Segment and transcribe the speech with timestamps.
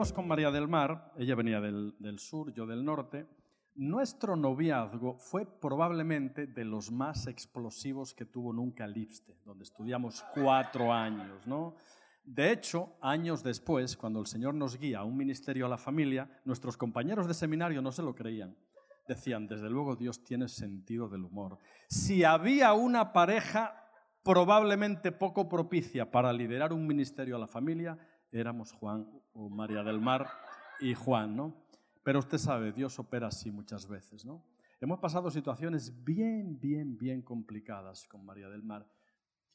[0.00, 3.26] conocimos con María del Mar, ella venía del, del sur, yo del norte,
[3.74, 10.90] nuestro noviazgo fue probablemente de los más explosivos que tuvo nunca Lipste, donde estudiamos cuatro
[10.90, 11.74] años, ¿no?
[12.24, 16.40] De hecho, años después, cuando el Señor nos guía a un ministerio a la familia,
[16.46, 18.56] nuestros compañeros de seminario no se lo creían.
[19.06, 21.58] Decían, desde luego Dios tiene sentido del humor.
[21.90, 23.74] Si había una pareja
[24.22, 27.98] probablemente poco propicia para liderar un ministerio a la familia,
[28.32, 30.28] éramos Juan o María del Mar
[30.80, 31.54] y Juan, ¿no?
[32.02, 34.44] Pero usted sabe, Dios opera así muchas veces, ¿no?
[34.80, 38.90] Hemos pasado situaciones bien, bien, bien complicadas con María del Mar.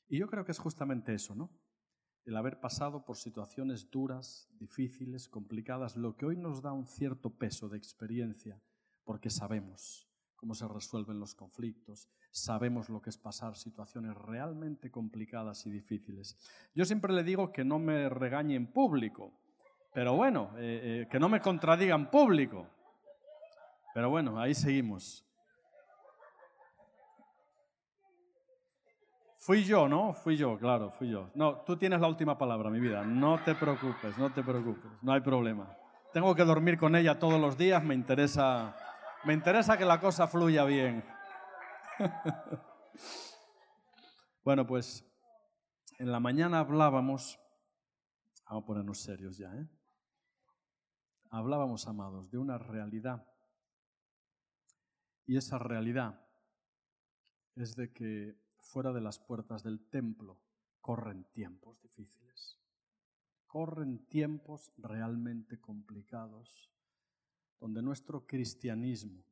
[0.07, 1.49] Y yo creo que es justamente eso, ¿no?
[2.25, 7.31] El haber pasado por situaciones duras, difíciles, complicadas, lo que hoy nos da un cierto
[7.31, 8.61] peso de experiencia,
[9.03, 15.65] porque sabemos cómo se resuelven los conflictos, sabemos lo que es pasar situaciones realmente complicadas
[15.65, 16.37] y difíciles.
[16.75, 19.33] Yo siempre le digo que no me regañe en público,
[19.95, 22.67] pero bueno, eh, eh, que no me contradiga en público.
[23.93, 25.25] Pero bueno, ahí seguimos.
[29.37, 30.13] Fui yo, ¿no?
[30.13, 31.29] Fui yo, claro, fui yo.
[31.33, 33.05] No, tú tienes la última palabra, mi vida.
[33.05, 35.77] No te preocupes, no te preocupes, no hay problema.
[36.11, 38.75] Tengo que dormir con ella todos los días, me interesa,
[39.23, 41.05] me interesa que la cosa fluya bien.
[44.43, 45.05] bueno, pues
[45.99, 47.39] en la mañana hablábamos,
[48.45, 49.69] vamos a ponernos serios ya, ¿eh?
[51.29, 53.25] Hablábamos, amados, de una realidad.
[55.25, 56.21] Y esa realidad
[57.55, 60.37] es de que fuera de las puertas del templo
[60.81, 62.59] corren tiempos difíciles.
[63.47, 66.69] Corren tiempos realmente complicados,
[67.59, 69.23] donde nuestro cristianismo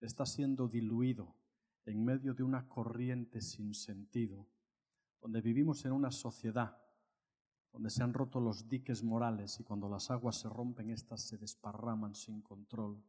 [0.00, 1.34] está siendo diluido
[1.84, 4.48] en medio de una corriente sin sentido,
[5.20, 6.85] donde vivimos en una sociedad
[7.76, 11.36] donde se han roto los diques morales y cuando las aguas se rompen, éstas se
[11.36, 13.04] desparraman sin control.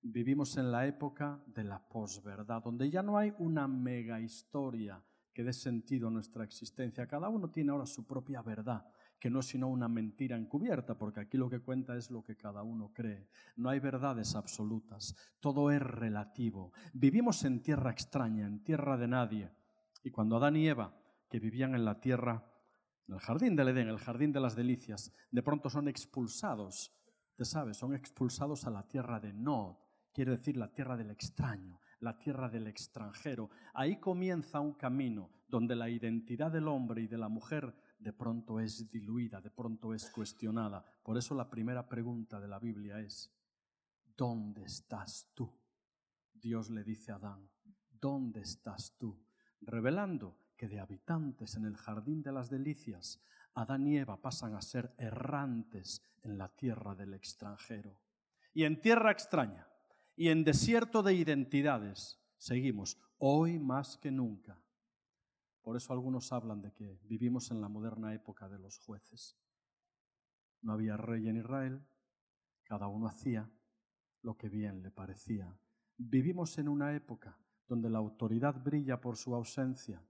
[0.00, 5.02] Vivimos en la época de la posverdad, donde ya no hay una mega historia
[5.34, 7.08] que dé sentido a nuestra existencia.
[7.08, 8.86] Cada uno tiene ahora su propia verdad,
[9.18, 12.36] que no es sino una mentira encubierta, porque aquí lo que cuenta es lo que
[12.36, 13.28] cada uno cree.
[13.56, 16.72] No hay verdades absolutas, todo es relativo.
[16.92, 19.50] Vivimos en tierra extraña, en tierra de nadie.
[20.04, 20.94] Y cuando Adán y Eva,
[21.28, 22.51] que vivían en la tierra
[23.08, 26.94] en el jardín del Edén, el jardín de las delicias, de pronto son expulsados,
[27.36, 29.76] te sabes, son expulsados a la tierra de Nod,
[30.12, 33.50] quiere decir la tierra del extraño, la tierra del extranjero.
[33.74, 38.58] Ahí comienza un camino donde la identidad del hombre y de la mujer de pronto
[38.58, 40.84] es diluida, de pronto es cuestionada.
[41.02, 43.32] Por eso la primera pregunta de la Biblia es,
[44.16, 45.52] ¿dónde estás tú?
[46.32, 47.48] Dios le dice a Adán,
[47.88, 49.24] ¿dónde estás tú?
[49.60, 53.20] Revelando que de habitantes en el jardín de las delicias,
[53.52, 57.98] Adán y Eva pasan a ser errantes en la tierra del extranjero.
[58.54, 59.66] Y en tierra extraña
[60.14, 64.62] y en desierto de identidades seguimos hoy más que nunca.
[65.62, 69.36] Por eso algunos hablan de que vivimos en la moderna época de los jueces.
[70.60, 71.84] No había rey en Israel,
[72.62, 73.50] cada uno hacía
[74.20, 75.58] lo que bien le parecía.
[75.96, 77.36] Vivimos en una época
[77.66, 80.00] donde la autoridad brilla por su ausencia,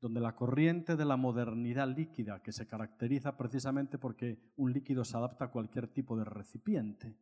[0.00, 5.16] donde la corriente de la modernidad líquida, que se caracteriza precisamente porque un líquido se
[5.16, 7.18] adapta a cualquier tipo de recipiente,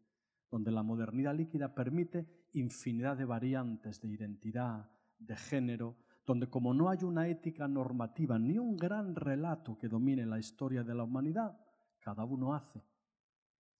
[0.50, 6.88] donde la modernidad líquida permite infinidad de variantes de identidad, de género, donde como no
[6.88, 11.58] hay una ética normativa ni un gran relato que domine la historia de la humanidad,
[11.98, 12.84] cada uno hace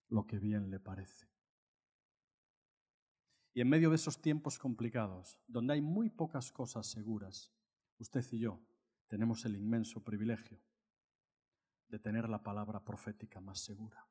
[0.09, 1.27] lo que bien le parece.
[3.55, 7.53] Y en medio de esos tiempos complicados, donde hay muy pocas cosas seguras,
[7.99, 8.61] usted y yo
[9.09, 10.61] tenemos el inmenso privilegio
[11.88, 14.06] de tener la palabra profética más segura.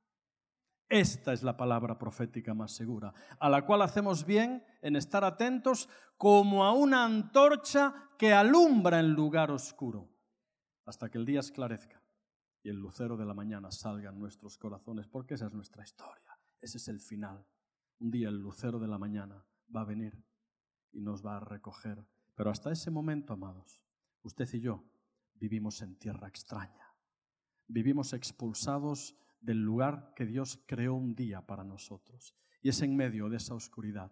[0.90, 5.90] Esta es la palabra profética más segura, a la cual hacemos bien en estar atentos
[6.18, 10.10] como a una antorcha que alumbra en lugar oscuro,
[10.86, 12.02] hasta que el día esclarezca
[12.64, 16.40] y el lucero de la mañana salga en nuestros corazones, porque esa es nuestra historia,
[16.62, 17.46] ese es el final.
[18.00, 19.46] Un día el lucero de la mañana
[19.76, 20.24] va a venir
[20.92, 23.82] y nos va a recoger, pero hasta ese momento, amados,
[24.28, 24.84] Usted y yo
[25.40, 26.94] vivimos en tierra extraña.
[27.68, 32.36] Vivimos expulsados del lugar que Dios creó un día para nosotros.
[32.62, 34.12] Y es en medio de esa oscuridad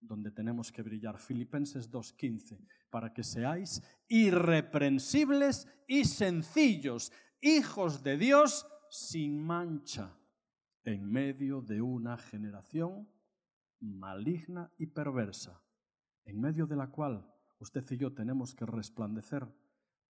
[0.00, 1.18] donde tenemos que brillar.
[1.18, 2.58] Filipenses 2.15,
[2.90, 10.18] para que seáis irreprensibles y sencillos, hijos de Dios sin mancha,
[10.84, 13.08] en medio de una generación
[13.80, 15.62] maligna y perversa,
[16.24, 17.28] en medio de la cual
[17.58, 19.46] usted y yo tenemos que resplandecer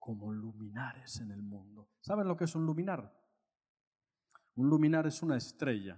[0.02, 1.88] como luminares en el mundo.
[2.00, 3.16] ¿Saben lo que es un luminar?
[4.56, 5.96] Un luminar es una estrella.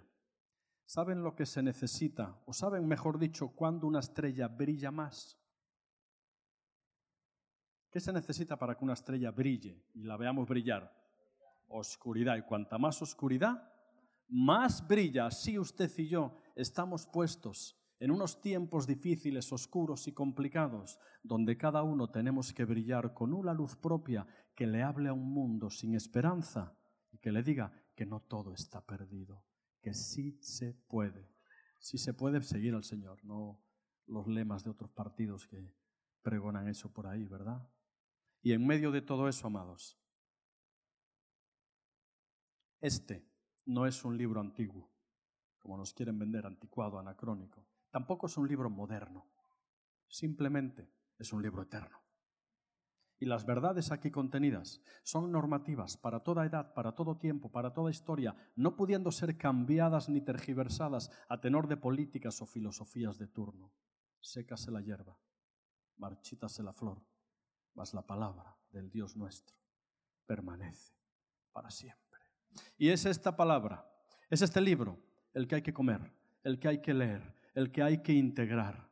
[0.84, 2.38] ¿Saben lo que se necesita?
[2.44, 5.40] O saben, mejor dicho, cuándo una estrella brilla más.
[7.90, 10.94] ¿Qué se necesita para que una estrella brille y la veamos brillar?
[11.68, 12.36] Oscuridad.
[12.36, 13.72] Y cuanta más oscuridad,
[14.28, 15.28] más brilla.
[15.28, 21.82] Así usted y yo estamos puestos en unos tiempos difíciles, oscuros y complicados, donde cada
[21.82, 25.94] uno tenemos que brillar con una luz propia que le hable a un mundo sin
[25.94, 26.76] esperanza
[27.10, 29.42] y que le diga que no todo está perdido,
[29.80, 31.32] que sí se puede,
[31.78, 33.64] sí se puede seguir al Señor, no
[34.06, 35.74] los lemas de otros partidos que
[36.20, 37.66] pregonan eso por ahí, ¿verdad?
[38.42, 39.98] Y en medio de todo eso, amados,
[42.82, 43.26] este
[43.64, 44.92] no es un libro antiguo,
[45.58, 47.66] como nos quieren vender, anticuado, anacrónico.
[47.94, 49.30] Tampoco es un libro moderno,
[50.08, 52.02] simplemente es un libro eterno.
[53.20, 57.92] Y las verdades aquí contenidas son normativas para toda edad, para todo tiempo, para toda
[57.92, 63.72] historia, no pudiendo ser cambiadas ni tergiversadas a tenor de políticas o filosofías de turno.
[64.18, 65.16] Sécase la hierba,
[65.96, 67.00] marchítase la flor,
[67.74, 69.56] mas la palabra del Dios nuestro
[70.26, 70.96] permanece
[71.52, 72.18] para siempre.
[72.76, 73.88] Y es esta palabra,
[74.30, 74.98] es este libro
[75.32, 76.12] el que hay que comer,
[76.42, 78.90] el que hay que leer, el que hay que integrar.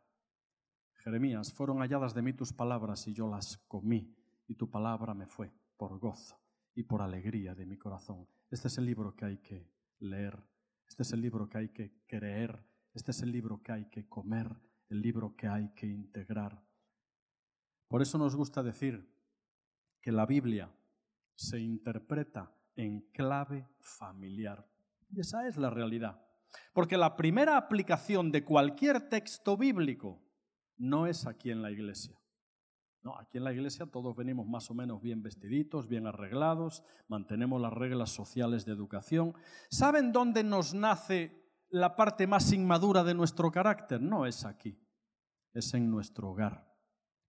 [0.94, 4.17] Jeremías, fueron halladas de mí tus palabras y yo las comí,
[4.47, 6.41] y tu palabra me fue por gozo
[6.75, 8.29] y por alegría de mi corazón.
[8.50, 9.69] Este es el libro que hay que
[9.99, 10.38] leer,
[10.88, 12.64] este es el libro que hay que creer,
[12.94, 14.49] este es el libro que hay que comer,
[14.88, 16.62] el libro que hay que integrar.
[17.88, 19.11] Por eso nos gusta decir
[20.00, 20.73] que la Biblia
[21.35, 24.69] se interpreta en clave familiar.
[25.11, 26.31] Y esa es la realidad.
[26.73, 30.23] Porque la primera aplicación de cualquier texto bíblico
[30.77, 32.19] no es aquí en la iglesia.
[33.03, 37.61] No, aquí en la iglesia todos venimos más o menos bien vestiditos, bien arreglados, mantenemos
[37.61, 39.35] las reglas sociales de educación.
[39.71, 41.33] ¿Saben dónde nos nace
[41.69, 44.01] la parte más inmadura de nuestro carácter?
[44.01, 44.79] No es aquí,
[45.53, 46.71] es en nuestro hogar.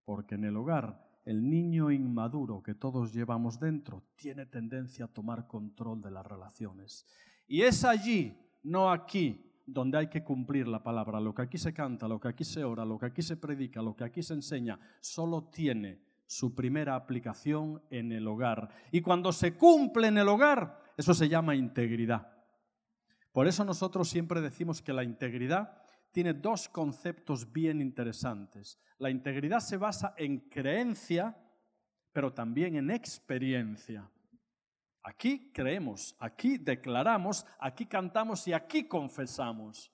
[0.04, 5.46] Porque en el hogar el niño inmaduro que todos llevamos dentro tiene tendencia a tomar
[5.46, 7.06] control de las relaciones.
[7.46, 11.20] Y es allí no aquí donde hay que cumplir la palabra.
[11.20, 13.80] Lo que aquí se canta, lo que aquí se ora, lo que aquí se predica,
[13.80, 18.68] lo que aquí se enseña, solo tiene su primera aplicación en el hogar.
[18.90, 22.32] Y cuando se cumple en el hogar, eso se llama integridad.
[23.32, 25.82] Por eso nosotros siempre decimos que la integridad
[26.12, 28.78] tiene dos conceptos bien interesantes.
[28.98, 31.36] La integridad se basa en creencia,
[32.12, 34.08] pero también en experiencia.
[35.04, 39.92] Aquí creemos, aquí declaramos, aquí cantamos y aquí confesamos.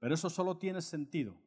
[0.00, 1.40] Pero eso solo tiene sentido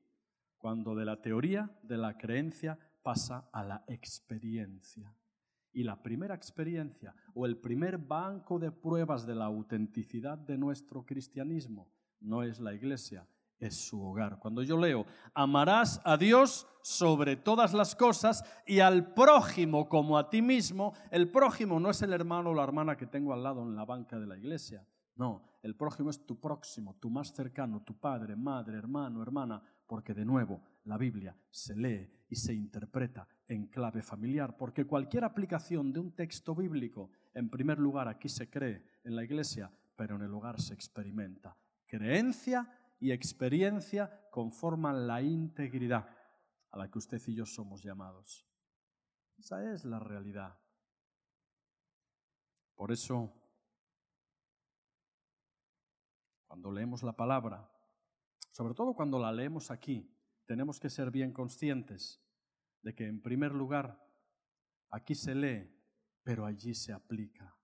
[0.58, 5.14] cuando de la teoría, de la creencia, pasa a la experiencia.
[5.74, 11.06] Y la primera experiencia o el primer banco de pruebas de la autenticidad de nuestro
[11.06, 11.92] cristianismo
[12.22, 13.28] no es la iglesia,
[13.60, 14.40] es su hogar.
[14.40, 20.30] Cuando yo leo, amarás a Dios sobre todas las cosas y al prójimo como a
[20.30, 23.64] ti mismo, el prójimo no es el hermano o la hermana que tengo al lado
[23.64, 24.86] en la banca de la iglesia.
[25.16, 30.14] No, el prójimo es tu próximo, tu más cercano, tu padre, madre, hermano, hermana, porque
[30.14, 35.92] de nuevo la Biblia se lee y se interpreta en clave familiar, porque cualquier aplicación
[35.92, 40.22] de un texto bíblico, en primer lugar aquí se cree en la iglesia, pero en
[40.22, 41.58] el hogar se experimenta.
[41.86, 42.70] Creencia
[43.00, 46.10] y experiencia conforman la integridad
[46.72, 48.46] a la que usted y yo somos llamados.
[49.38, 50.60] Esa es la realidad.
[52.76, 53.34] Por eso,
[56.48, 57.70] cuando leemos la palabra,
[58.52, 60.14] sobre todo cuando la leemos aquí,
[60.46, 62.22] tenemos que ser bien conscientes
[62.82, 64.06] de que en primer lugar
[64.90, 65.70] aquí se lee,
[66.24, 67.56] pero allí se aplica.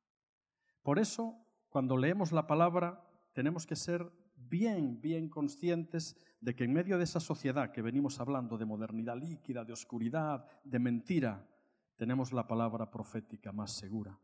[0.82, 4.10] Por eso, cuando leemos la palabra, tenemos que ser
[4.50, 9.18] bien, bien conscientes de que en medio de esa sociedad que venimos hablando de modernidad
[9.18, 11.48] líquida, de oscuridad, de mentira,
[11.96, 14.20] tenemos la palabra profética más segura.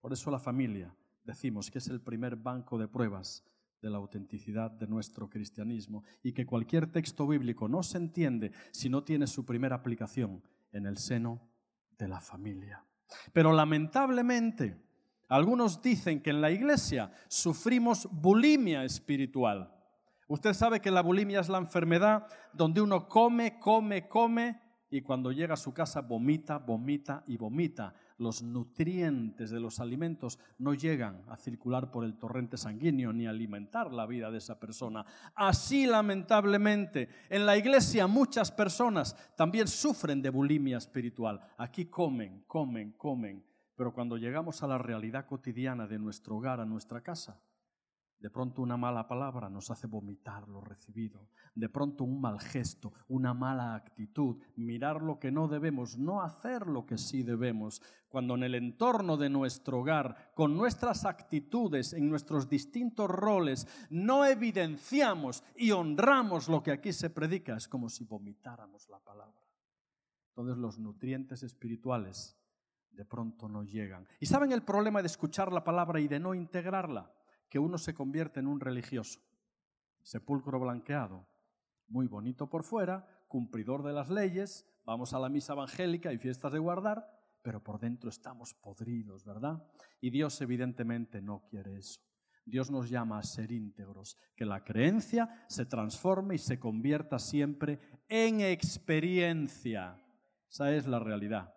[0.00, 3.44] Por eso la familia, decimos que es el primer banco de pruebas
[3.80, 8.88] de la autenticidad de nuestro cristianismo y que cualquier texto bíblico no se entiende si
[8.88, 11.40] no tiene su primera aplicación en el seno
[11.98, 12.84] de la familia.
[13.32, 14.89] Pero lamentablemente,
[15.30, 19.72] algunos dicen que en la iglesia sufrimos bulimia espiritual.
[20.26, 24.60] Usted sabe que la bulimia es la enfermedad donde uno come, come, come
[24.90, 27.94] y cuando llega a su casa vomita, vomita y vomita.
[28.18, 33.30] Los nutrientes de los alimentos no llegan a circular por el torrente sanguíneo ni a
[33.30, 35.06] alimentar la vida de esa persona.
[35.36, 41.40] Así, lamentablemente, en la iglesia muchas personas también sufren de bulimia espiritual.
[41.56, 43.49] Aquí comen, comen, comen
[43.80, 47.40] Pero cuando llegamos a la realidad cotidiana de nuestro hogar, a nuestra casa,
[48.18, 51.30] de pronto una mala palabra nos hace vomitar lo recibido.
[51.54, 56.66] De pronto un mal gesto, una mala actitud, mirar lo que no debemos, no hacer
[56.66, 57.80] lo que sí debemos.
[58.10, 64.26] Cuando en el entorno de nuestro hogar, con nuestras actitudes, en nuestros distintos roles, no
[64.26, 69.40] evidenciamos y honramos lo que aquí se predica, es como si vomitáramos la palabra.
[70.32, 72.36] Entonces los nutrientes espirituales
[73.00, 74.06] de pronto no llegan.
[74.20, 77.10] ¿Y saben el problema de escuchar la palabra y de no integrarla?
[77.48, 79.20] Que uno se convierte en un religioso.
[80.02, 81.26] Sepulcro blanqueado,
[81.88, 86.52] muy bonito por fuera, cumplidor de las leyes, vamos a la misa evangélica y fiestas
[86.52, 87.06] de guardar,
[87.40, 89.66] pero por dentro estamos podridos, ¿verdad?
[90.02, 92.02] Y Dios evidentemente no quiere eso.
[92.44, 97.80] Dios nos llama a ser íntegros, que la creencia se transforme y se convierta siempre
[98.08, 99.96] en experiencia.
[100.50, 101.54] Esa es la realidad.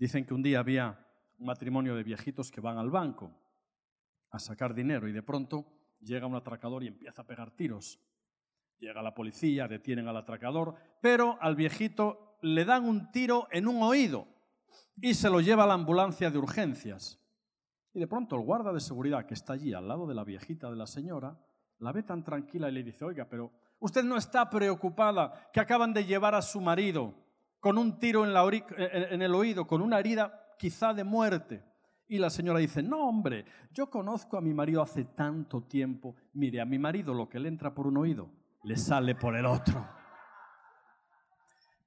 [0.00, 0.98] Dicen que un día había
[1.38, 3.38] un matrimonio de viejitos que van al banco
[4.30, 5.66] a sacar dinero y de pronto
[6.00, 8.00] llega un atracador y empieza a pegar tiros.
[8.78, 13.82] Llega la policía, detienen al atracador, pero al viejito le dan un tiro en un
[13.82, 14.26] oído
[14.96, 17.22] y se lo lleva a la ambulancia de urgencias.
[17.92, 20.70] Y de pronto el guarda de seguridad que está allí al lado de la viejita
[20.70, 21.38] de la señora
[21.78, 25.92] la ve tan tranquila y le dice, oiga, pero usted no está preocupada que acaban
[25.92, 27.14] de llevar a su marido
[27.60, 31.62] con un tiro en, el oído, con una herida quizá de muerte.
[32.08, 36.16] Y la señora dice, no hombre, yo conozco a mi marido hace tanto tiempo.
[36.32, 38.32] Mire, a mi marido lo que le entra por un oído,
[38.64, 39.86] le sale por el otro.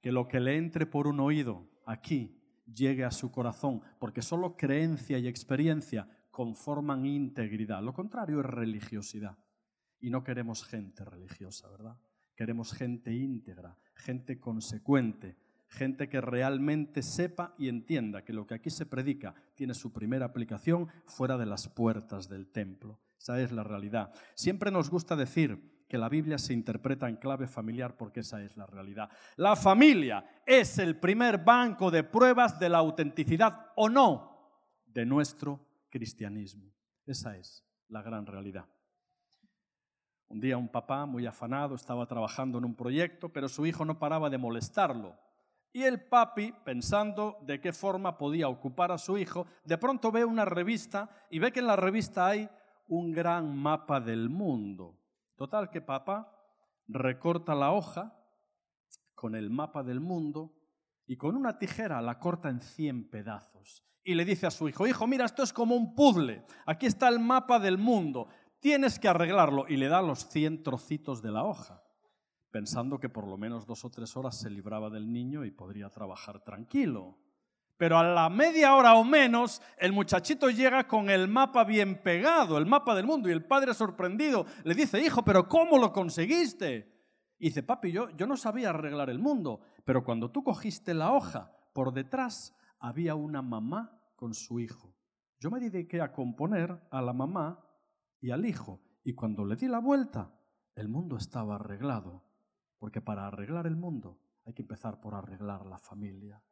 [0.01, 2.39] Que lo que le entre por un oído aquí
[2.73, 7.81] llegue a su corazón, porque solo creencia y experiencia conforman integridad.
[7.81, 9.37] Lo contrario es religiosidad.
[9.99, 11.97] Y no queremos gente religiosa, ¿verdad?
[12.35, 15.37] Queremos gente íntegra, gente consecuente,
[15.73, 20.25] gente que realmente sepa y entienda que lo que aquí se predica tiene su primera
[20.25, 22.99] aplicación fuera de las puertas del templo.
[23.19, 24.13] Esa es la realidad.
[24.35, 28.55] Siempre nos gusta decir que la Biblia se interpreta en clave familiar porque esa es
[28.55, 29.09] la realidad.
[29.35, 34.51] La familia es el primer banco de pruebas de la autenticidad o no
[34.85, 36.71] de nuestro cristianismo.
[37.05, 38.65] Esa es la gran realidad.
[40.27, 43.99] Un día un papá muy afanado estaba trabajando en un proyecto, pero su hijo no
[43.99, 45.17] paraba de molestarlo
[45.73, 50.23] y el papi, pensando de qué forma podía ocupar a su hijo, de pronto ve
[50.23, 52.47] una revista y ve que en la revista hay
[52.87, 54.99] un gran mapa del mundo.
[55.35, 56.31] Total que papá
[56.87, 58.15] recorta la hoja
[59.15, 60.53] con el mapa del mundo
[61.07, 63.83] y con una tijera la corta en 100 pedazos.
[64.03, 66.45] Y le dice a su hijo, hijo, mira, esto es como un puzzle.
[66.67, 68.27] Aquí está el mapa del mundo.
[68.59, 69.65] Tienes que arreglarlo.
[69.67, 71.82] Y le da los 100 trocitos de la hoja
[72.53, 75.89] pensando que por lo menos dos o tres horas se libraba del niño y podría
[75.89, 77.17] trabajar tranquilo.
[77.77, 82.59] Pero a la media hora o menos, el muchachito llega con el mapa bien pegado,
[82.59, 86.93] el mapa del mundo, y el padre sorprendido le dice, hijo, pero ¿cómo lo conseguiste?
[87.39, 91.11] Y dice, papi, yo, yo no sabía arreglar el mundo, pero cuando tú cogiste la
[91.11, 94.95] hoja, por detrás había una mamá con su hijo.
[95.39, 97.65] Yo me dediqué a componer a la mamá
[98.21, 100.31] y al hijo, y cuando le di la vuelta,
[100.75, 102.31] el mundo estaba arreglado.
[102.83, 106.43] Porque para arreglar el mundo hay que empezar por arreglar la familia.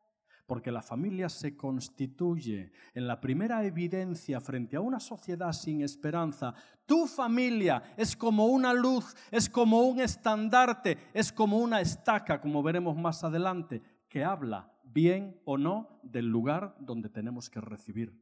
[0.46, 6.54] Porque la familia se constituye en la primera evidencia frente a una sociedad sin esperanza.
[6.86, 12.64] Tu familia es como una luz, es como un estandarte, es como una estaca, como
[12.64, 18.18] veremos más adelante, que habla bien o no del lugar donde tenemos que recibir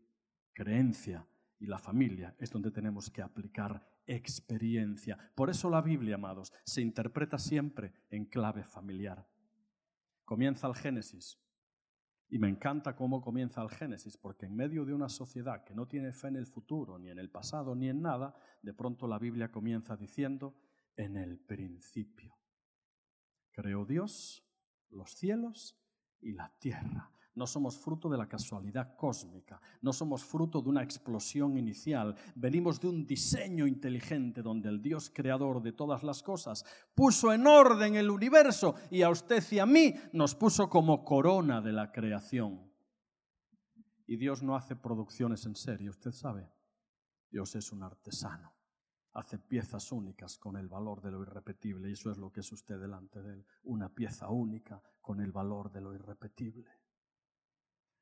[0.52, 1.28] creencia.
[1.60, 5.18] Y la familia es donde tenemos que aplicar experiencia.
[5.36, 9.28] Por eso la Biblia, amados, se interpreta siempre en clave familiar.
[10.26, 11.40] Comienza el Génesis.
[12.32, 15.88] Y me encanta cómo comienza el Génesis, porque en medio de una sociedad que no
[15.88, 19.18] tiene fe en el futuro, ni en el pasado, ni en nada, de pronto la
[19.18, 20.56] Biblia comienza diciendo,
[20.96, 22.38] en el principio.
[23.52, 24.46] Creó Dios
[24.90, 25.80] los cielos
[26.20, 27.12] y la tierra.
[27.36, 32.80] No somos fruto de la casualidad cósmica, no somos fruto de una explosión inicial, venimos
[32.80, 37.96] de un diseño inteligente donde el Dios creador de todas las cosas puso en orden
[37.96, 42.70] el universo y a usted y a mí nos puso como corona de la creación.
[44.08, 46.52] Y Dios no hace producciones en serie, usted sabe.
[47.30, 48.52] Dios es un artesano,
[49.14, 52.52] hace piezas únicas con el valor de lo irrepetible y eso es lo que es
[52.52, 56.70] usted delante de él, una pieza única con el valor de lo irrepetible.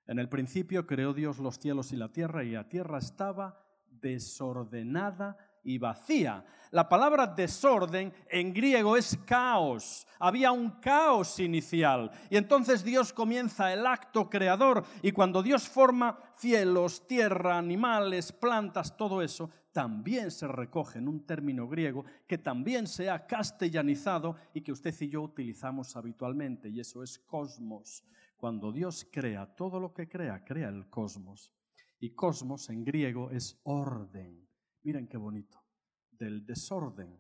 [0.08, 5.38] En el principio creó Dios los cielos y la tierra y la tierra estaba desordenada
[5.64, 6.46] y vacía.
[6.72, 10.08] La palabra desorden en griego es caos.
[10.18, 12.10] Había un caos inicial.
[12.30, 14.86] Y entonces Dios comienza el acto creador.
[15.02, 21.26] Y cuando Dios forma cielos, tierra, animales, plantas, todo eso, también se recoge en un
[21.26, 26.70] término griego que también se ha castellanizado y que usted y yo utilizamos habitualmente.
[26.70, 28.04] Y eso es cosmos.
[28.38, 31.52] Cuando Dios crea todo lo que crea, crea el cosmos.
[32.00, 34.48] Y cosmos en griego es orden.
[34.84, 35.64] Miren qué bonito.
[36.12, 37.20] Del desorden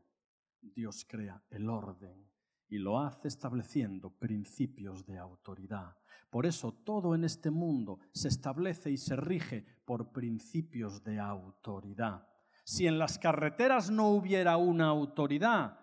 [0.61, 2.29] Dios crea el orden
[2.69, 5.97] y lo hace estableciendo principios de autoridad.
[6.29, 12.27] Por eso todo en este mundo se establece y se rige por principios de autoridad.
[12.63, 15.79] Si en las carreteras no hubiera una autoridad,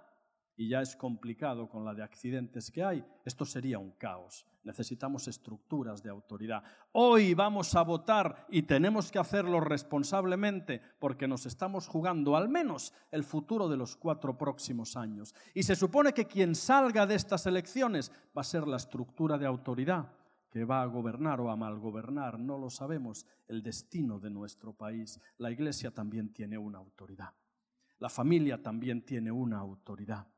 [0.57, 4.47] y ya es complicado con la de accidentes que hay, esto sería un caos.
[4.63, 6.63] Necesitamos estructuras de autoridad.
[6.93, 12.95] Hoy vamos a votar y tenemos que hacerlo responsablemente porque nos estamos jugando al menos
[13.11, 15.35] el futuro de los cuatro próximos años.
[15.53, 19.47] Y se supone que quien salga de estas elecciones va a ser la estructura de
[19.47, 20.11] autoridad
[20.51, 25.21] que va a gobernar o a malgobernar, no lo sabemos, el destino de nuestro país.
[25.37, 27.35] La iglesia también tiene una autoridad.
[27.99, 30.29] La familia también tiene una autoridad.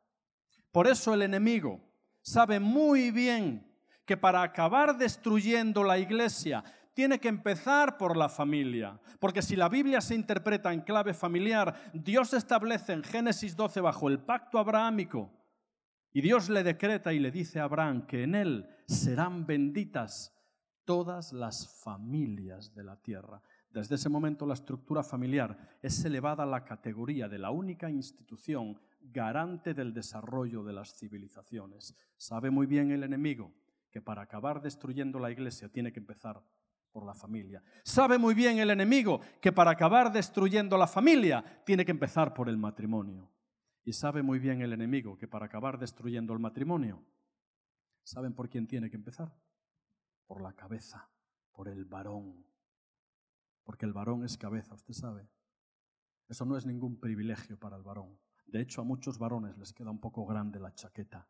[0.76, 1.80] Por eso el enemigo
[2.20, 3.66] sabe muy bien
[4.04, 9.00] que para acabar destruyendo la iglesia tiene que empezar por la familia.
[9.18, 14.10] Porque si la Biblia se interpreta en clave familiar, Dios establece en Génesis 12 bajo
[14.10, 15.32] el pacto abrahámico
[16.12, 20.34] y Dios le decreta y le dice a Abraham que en él serán benditas
[20.84, 23.40] todas las familias de la tierra.
[23.70, 28.78] Desde ese momento la estructura familiar es elevada a la categoría de la única institución
[29.12, 31.96] garante del desarrollo de las civilizaciones.
[32.16, 33.52] Sabe muy bien el enemigo
[33.90, 36.42] que para acabar destruyendo la iglesia tiene que empezar
[36.92, 37.62] por la familia.
[37.84, 42.48] Sabe muy bien el enemigo que para acabar destruyendo la familia tiene que empezar por
[42.48, 43.30] el matrimonio.
[43.84, 47.04] Y sabe muy bien el enemigo que para acabar destruyendo el matrimonio,
[48.02, 49.32] ¿saben por quién tiene que empezar?
[50.26, 51.08] Por la cabeza,
[51.52, 52.44] por el varón.
[53.62, 55.28] Porque el varón es cabeza, usted sabe.
[56.28, 58.18] Eso no es ningún privilegio para el varón.
[58.46, 61.26] De hecho, a muchos varones les queda un poco grande la chaqueta.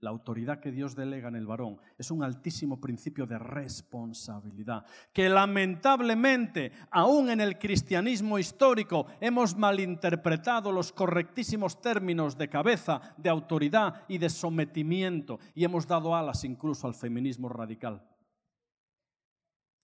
[0.00, 5.28] La autoridad que Dios delega en el varón es un altísimo principio de responsabilidad, que
[5.28, 14.04] lamentablemente, aún en el cristianismo histórico, hemos malinterpretado los correctísimos términos de cabeza, de autoridad
[14.08, 18.02] y de sometimiento, y hemos dado alas incluso al feminismo radical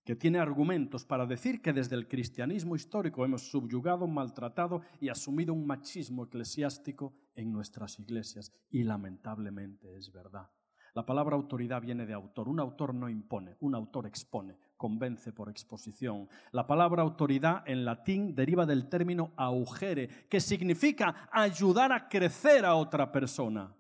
[0.07, 5.53] que tiene argumentos para decir que desde el cristianismo histórico hemos subyugado, maltratado y asumido
[5.53, 8.53] un machismo eclesiástico en nuestras iglesias.
[8.71, 10.49] Y lamentablemente es verdad.
[10.95, 12.49] La palabra autoridad viene de autor.
[12.49, 16.29] Un autor no impone, un autor expone, convence por exposición.
[16.53, 22.77] La palabra autoridad en latín deriva del término augere, que significa ayudar a crecer a
[22.77, 23.75] otra persona.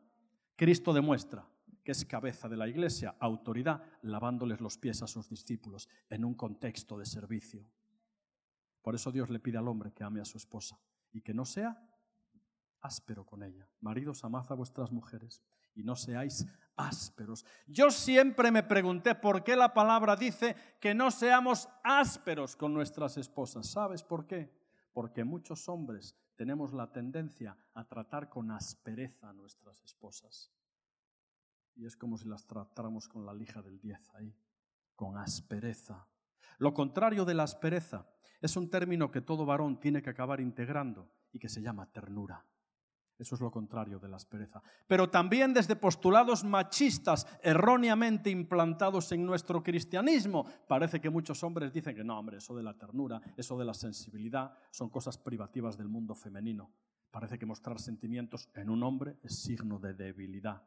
[0.56, 1.46] Cristo demuestra
[1.86, 6.34] que es cabeza de la iglesia, autoridad, lavándoles los pies a sus discípulos en un
[6.34, 7.64] contexto de servicio.
[8.82, 10.80] Por eso Dios le pide al hombre que ame a su esposa
[11.12, 11.80] y que no sea
[12.80, 13.68] áspero con ella.
[13.80, 15.40] Maridos, amad a vuestras mujeres
[15.76, 16.44] y no seáis
[16.74, 17.46] ásperos.
[17.68, 23.16] Yo siempre me pregunté por qué la palabra dice que no seamos ásperos con nuestras
[23.16, 23.68] esposas.
[23.68, 24.52] ¿Sabes por qué?
[24.92, 30.50] Porque muchos hombres tenemos la tendencia a tratar con aspereza a nuestras esposas
[31.76, 34.34] y es como si las tratáramos con la lija del 10 ahí,
[34.94, 36.08] con aspereza.
[36.58, 38.08] Lo contrario de la aspereza
[38.40, 42.44] es un término que todo varón tiene que acabar integrando y que se llama ternura.
[43.18, 44.62] Eso es lo contrario de la aspereza.
[44.86, 51.94] Pero también desde postulados machistas erróneamente implantados en nuestro cristianismo, parece que muchos hombres dicen
[51.94, 55.88] que no, hombre, eso de la ternura, eso de la sensibilidad, son cosas privativas del
[55.88, 56.70] mundo femenino.
[57.10, 60.62] Parece que mostrar sentimientos en un hombre es signo de debilidad.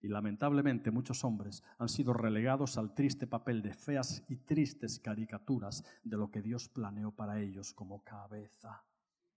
[0.00, 5.84] Y lamentablemente muchos hombres han sido relegados al triste papel de feas y tristes caricaturas
[6.04, 8.84] de lo que Dios planeó para ellos como cabeza,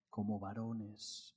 [0.09, 1.35] como varones.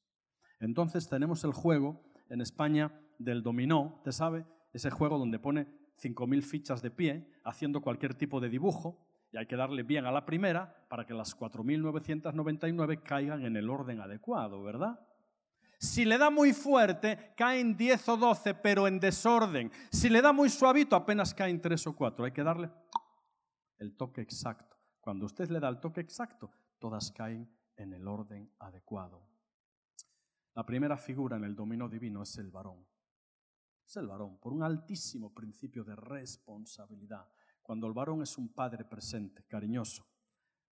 [0.60, 4.44] Entonces tenemos el juego en España del dominó, ¿te sabe?
[4.72, 5.66] Ese juego donde pone
[6.00, 10.12] 5.000 fichas de pie haciendo cualquier tipo de dibujo y hay que darle bien a
[10.12, 15.00] la primera para que las 4.999 caigan en el orden adecuado, ¿verdad?
[15.82, 19.68] Si le da muy fuerte, caen 10 o 12, pero en desorden.
[19.90, 22.24] Si le da muy suavito, apenas caen 3 o 4.
[22.24, 22.70] Hay que darle
[23.78, 24.76] el toque exacto.
[25.00, 29.28] Cuando usted le da el toque exacto, todas caen en el orden adecuado.
[30.54, 32.86] La primera figura en el dominio divino es el varón.
[33.84, 37.28] Es el varón, por un altísimo principio de responsabilidad.
[37.60, 40.06] Cuando el varón es un padre presente, cariñoso.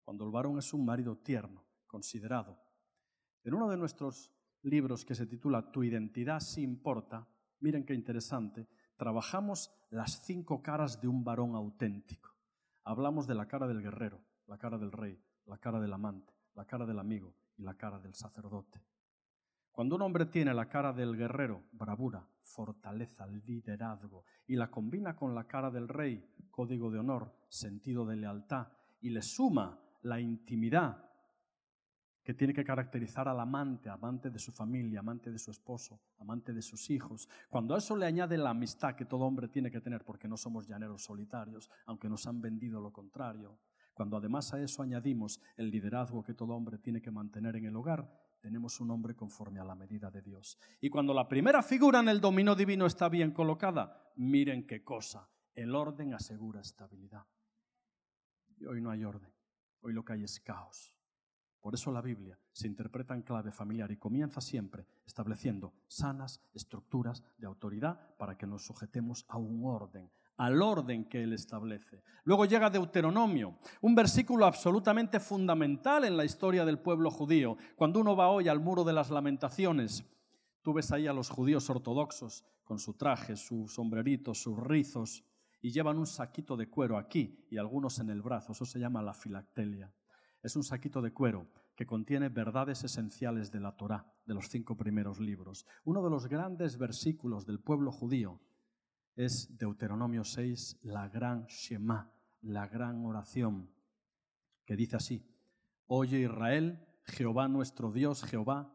[0.05, 2.63] Cuando el varón es un marido tierno, considerado
[3.43, 4.31] En uno de nuestros
[4.63, 7.27] libros que se titula Tu identidad sí importa,
[7.61, 12.31] miren qué interesante, trabajamos las cinco caras de un varón auténtico.
[12.85, 16.67] Hablamos de la cara del guerrero, la cara del rey, la cara del amante, la
[16.67, 18.83] cara del amigo y la cara del sacerdote.
[19.71, 25.35] Cuando un hombre tiene la cara del guerrero, bravura, fortaleza, liderazgo, y la combina con
[25.35, 28.69] la cara del rey, código de honor, sentido de lealtad,
[29.01, 31.10] y le suma la intimidad
[32.31, 36.53] que tiene que caracterizar al amante, amante de su familia, amante de su esposo, amante
[36.53, 37.29] de sus hijos.
[37.49, 40.37] Cuando a eso le añade la amistad que todo hombre tiene que tener, porque no
[40.37, 43.59] somos llaneros solitarios, aunque nos han vendido lo contrario,
[43.95, 47.75] cuando además a eso añadimos el liderazgo que todo hombre tiene que mantener en el
[47.75, 50.57] hogar, tenemos un hombre conforme a la medida de Dios.
[50.81, 55.29] Y cuando la primera figura en el dominio divino está bien colocada, miren qué cosa,
[55.53, 57.27] el orden asegura estabilidad.
[58.57, 59.33] Y hoy no hay orden,
[59.81, 60.95] hoy lo que hay es caos.
[61.61, 67.23] Por eso la Biblia se interpreta en clave familiar y comienza siempre estableciendo sanas estructuras
[67.37, 72.03] de autoridad para que nos sujetemos a un orden, al orden que Él establece.
[72.25, 77.59] Luego llega Deuteronomio, un versículo absolutamente fundamental en la historia del pueblo judío.
[77.77, 80.05] Cuando uno va hoy al muro de las lamentaciones,
[80.63, 85.25] tú ves ahí a los judíos ortodoxos con su traje, sus sombreritos, sus rizos,
[85.61, 88.53] y llevan un saquito de cuero aquí y algunos en el brazo.
[88.53, 89.93] Eso se llama la filactelia.
[90.43, 94.77] Es un saquito de cuero que contiene verdades esenciales de la Torá, de los cinco
[94.77, 95.67] primeros libros.
[95.85, 98.41] Uno de los grandes versículos del pueblo judío
[99.17, 102.11] es Deuteronomio 6, la gran Shema,
[102.43, 103.71] la gran oración,
[104.65, 105.27] que dice así,
[105.87, 108.73] Oye Israel, Jehová nuestro Dios, Jehová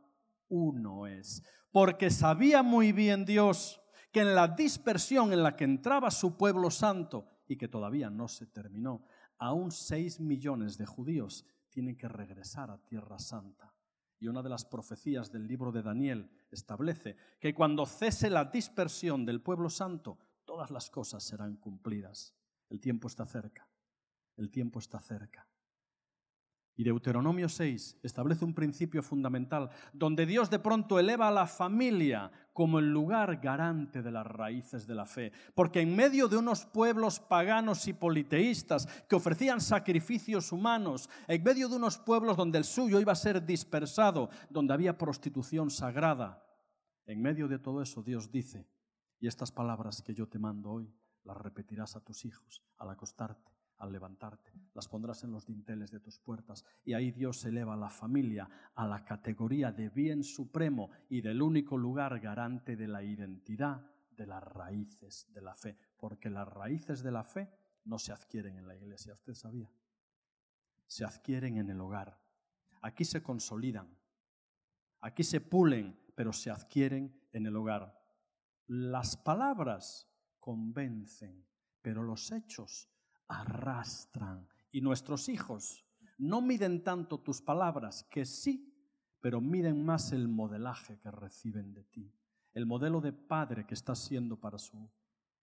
[0.49, 1.43] uno es.
[1.71, 6.69] Porque sabía muy bien Dios que en la dispersión en la que entraba su pueblo
[6.69, 9.06] santo y que todavía no se terminó,
[9.38, 11.45] aún seis millones de judíos
[11.76, 13.74] tienen que regresar a Tierra Santa.
[14.18, 19.26] Y una de las profecías del libro de Daniel establece que cuando cese la dispersión
[19.26, 22.34] del pueblo santo, todas las cosas serán cumplidas.
[22.70, 23.68] El tiempo está cerca.
[24.38, 25.46] El tiempo está cerca.
[26.78, 32.30] Y Deuteronomio 6 establece un principio fundamental donde Dios de pronto eleva a la familia
[32.52, 35.32] como el lugar garante de las raíces de la fe.
[35.54, 41.70] Porque en medio de unos pueblos paganos y politeístas que ofrecían sacrificios humanos, en medio
[41.70, 46.46] de unos pueblos donde el suyo iba a ser dispersado, donde había prostitución sagrada,
[47.06, 48.68] en medio de todo eso Dios dice,
[49.22, 53.55] y estas palabras que yo te mando hoy las repetirás a tus hijos al acostarte
[53.78, 56.64] al levantarte, las pondrás en los dinteles de tus puertas.
[56.84, 61.42] Y ahí Dios eleva a la familia a la categoría de bien supremo y del
[61.42, 65.78] único lugar garante de la identidad de las raíces de la fe.
[65.98, 67.50] Porque las raíces de la fe
[67.86, 69.72] no se adquieren en la iglesia, ¿usted sabía?
[70.88, 72.20] Se adquieren en el hogar.
[72.82, 73.98] Aquí se consolidan,
[75.02, 78.00] aquí se pulen, pero se adquieren en el hogar.
[78.68, 80.08] Las palabras
[80.40, 81.46] convencen,
[81.82, 82.90] pero los hechos
[83.28, 84.48] arrastran.
[84.72, 85.86] Y nuestros hijos
[86.18, 88.74] no miden tanto tus palabras, que sí,
[89.22, 92.14] pero miden más el modelaje que reciben de ti.
[92.54, 94.90] El modelo de padre que estás siendo para su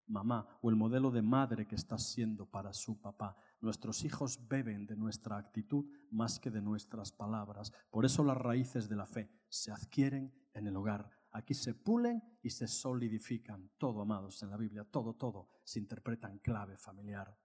[0.07, 3.37] mamá o el modelo de madre que estás siendo para su papá.
[3.61, 7.73] Nuestros hijos beben de nuestra actitud más que de nuestras palabras.
[7.90, 11.11] Por eso las raíces de la fe se adquieren en el hogar.
[11.33, 13.71] Aquí se pulen y se solidifican.
[13.79, 17.37] Todo, amados, en la Biblia, todo, todo se interpreta en clave familiar.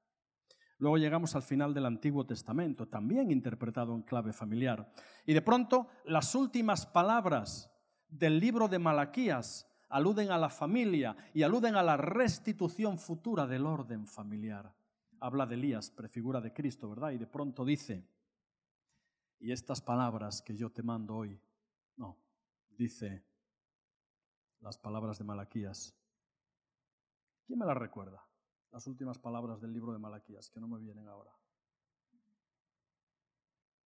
[0.80, 4.92] Luego llegamos al final del Antiguo Testamento, también interpretado en clave familiar.
[5.26, 7.72] Y de pronto las últimas palabras
[8.08, 13.66] del libro de Malaquías aluden a la familia y aluden a la restitución futura del
[13.66, 14.74] orden familiar.
[15.20, 17.12] Habla de Elías, prefigura de Cristo, ¿verdad?
[17.12, 18.08] Y de pronto dice,
[19.40, 21.40] y estas palabras que yo te mando hoy,
[21.96, 22.18] no,
[22.70, 23.26] dice
[24.60, 25.96] las palabras de Malaquías.
[27.46, 28.27] ¿Quién me las recuerda?
[28.72, 31.32] Las últimas palabras del libro de Malaquías, que no me vienen ahora.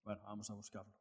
[0.05, 0.93] Bueno, vamos a buscarlo.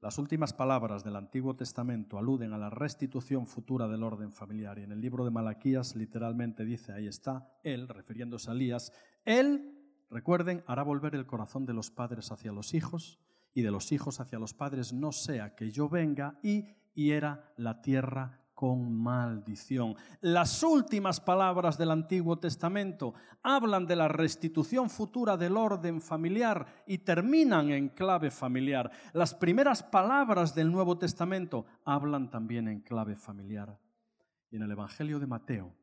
[0.00, 4.84] Las últimas palabras del Antiguo Testamento aluden a la restitución futura del orden familiar y
[4.84, 8.94] en el libro de Malaquías literalmente dice, ahí está, Él, refiriéndose a Elías,
[9.26, 13.20] Él, recuerden, hará volver el corazón de los padres hacia los hijos
[13.52, 17.82] y de los hijos hacia los padres, no sea que yo venga y hiera la
[17.82, 19.96] tierra con maldición.
[20.20, 26.98] Las últimas palabras del Antiguo Testamento hablan de la restitución futura del orden familiar y
[26.98, 28.90] terminan en clave familiar.
[29.14, 33.78] Las primeras palabras del Nuevo Testamento hablan también en clave familiar.
[34.50, 35.74] Y en el Evangelio de Mateo,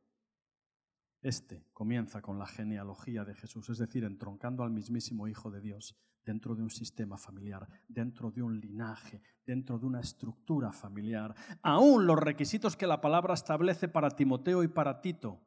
[1.22, 5.96] Este comienza con la genealogía de Jesús, es decir, entroncando al mismísimo Hijo de Dios
[6.24, 11.34] dentro de un sistema familiar, dentro de un linaje, dentro de una estructura familiar.
[11.62, 15.42] Aún los requisitos que la palabra establece para Timoteo y para Tito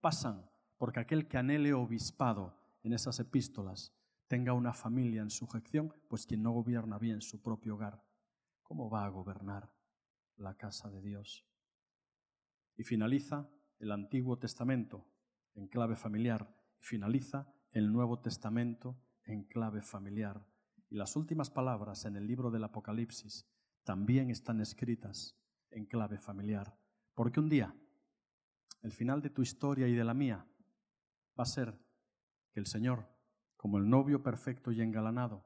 [0.00, 3.94] pasan porque aquel que anhele obispado en esas epístolas
[4.26, 8.02] tenga una familia en sujeción, pues quien no gobierna bien su propio hogar,
[8.62, 9.70] ¿cómo va a gobernar
[10.36, 11.46] la casa de Dios?
[12.76, 15.06] Y finaliza el Antiguo Testamento
[15.54, 20.46] en clave familiar y finaliza el Nuevo Testamento en clave familiar.
[20.90, 23.48] Y las últimas palabras en el libro del Apocalipsis
[23.82, 25.36] también están escritas
[25.70, 26.78] en clave familiar.
[27.14, 27.74] Porque un día,
[28.82, 30.46] el final de tu historia y de la mía,
[31.38, 31.78] va a ser
[32.52, 33.08] que el Señor,
[33.56, 35.44] como el novio perfecto y engalanado,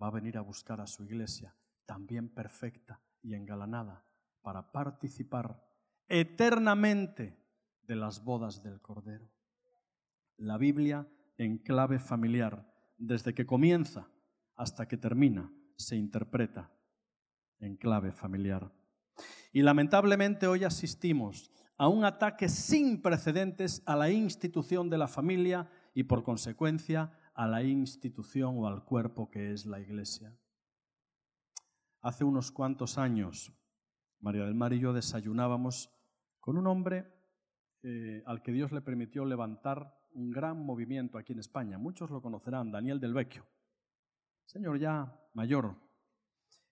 [0.00, 1.56] va a venir a buscar a su iglesia,
[1.86, 4.04] también perfecta y engalanada,
[4.42, 5.62] para participar
[6.08, 7.43] eternamente
[7.86, 9.30] de las bodas del Cordero.
[10.36, 12.66] La Biblia en clave familiar,
[12.96, 14.08] desde que comienza
[14.56, 16.70] hasta que termina, se interpreta
[17.60, 18.72] en clave familiar.
[19.52, 25.68] Y lamentablemente hoy asistimos a un ataque sin precedentes a la institución de la familia
[25.94, 30.36] y por consecuencia a la institución o al cuerpo que es la Iglesia.
[32.00, 33.52] Hace unos cuantos años,
[34.20, 35.90] María del Mar y yo desayunábamos
[36.38, 37.10] con un hombre
[37.86, 41.76] eh, al que Dios le permitió levantar un gran movimiento aquí en España.
[41.76, 43.44] Muchos lo conocerán, Daniel del Vecchio.
[44.46, 45.76] Señor ya mayor.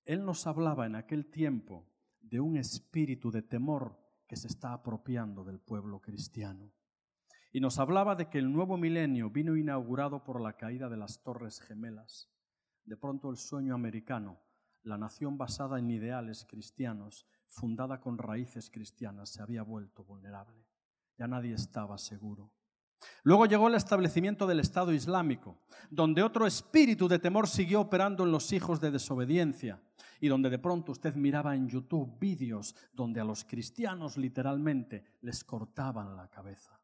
[0.07, 1.87] Él nos hablaba en aquel tiempo
[2.18, 6.72] de un espíritu de temor que se está apropiando del pueblo cristiano.
[7.53, 11.22] Y nos hablaba de que el nuevo milenio vino inaugurado por la caída de las
[11.22, 12.33] Torres Gemelas.
[12.87, 14.40] De pronto el sueño americano,
[14.83, 20.71] la nación basada en ideales cristianos, fundada con raíces cristianas, se había vuelto vulnerable.
[21.26, 22.52] Nadie estaba seguro.
[23.24, 25.58] Luego llegó el establecimiento del Estado Islámico,
[25.90, 29.80] donde otro espíritu de temor siguió operando en los hijos de desobediencia
[30.20, 35.42] y donde de pronto usted miraba en YouTube vídeos donde a los cristianos literalmente les
[35.44, 36.80] cortaban la cabeza.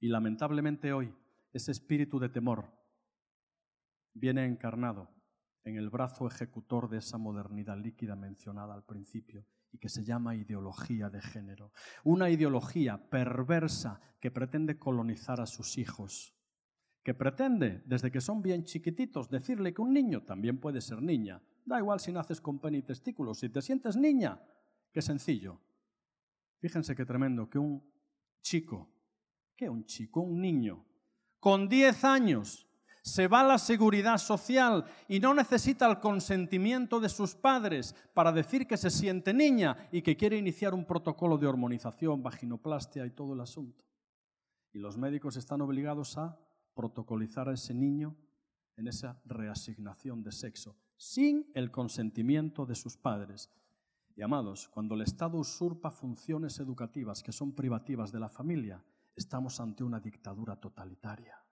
[0.00, 1.14] Y lamentablemente hoy
[1.52, 2.72] ese espíritu de temor
[4.14, 5.08] viene encarnado
[5.64, 10.34] en el brazo ejecutor de esa modernidad líquida mencionada al principio y que se llama
[10.34, 11.72] ideología de género.
[12.04, 16.34] Una ideología perversa que pretende colonizar a sus hijos,
[17.02, 21.42] que pretende, desde que son bien chiquititos, decirle que un niño también puede ser niña.
[21.64, 24.40] Da igual si naces con pene y testículos, si te sientes niña,
[24.92, 25.60] qué sencillo.
[26.58, 27.82] Fíjense qué tremendo que un
[28.42, 28.90] chico,
[29.56, 30.20] ¿qué un chico?
[30.20, 30.84] Un niño,
[31.38, 32.69] con 10 años,
[33.02, 38.66] se va la seguridad social y no necesita el consentimiento de sus padres para decir
[38.66, 43.34] que se siente niña y que quiere iniciar un protocolo de hormonización, vaginoplastia y todo
[43.34, 43.84] el asunto.
[44.72, 46.38] Y los médicos están obligados a
[46.74, 48.16] protocolizar a ese niño
[48.76, 53.50] en esa reasignación de sexo, sin el consentimiento de sus padres.
[54.16, 58.84] Y amados, cuando el Estado usurpa funciones educativas que son privativas de la familia,
[59.14, 61.42] estamos ante una dictadura totalitaria.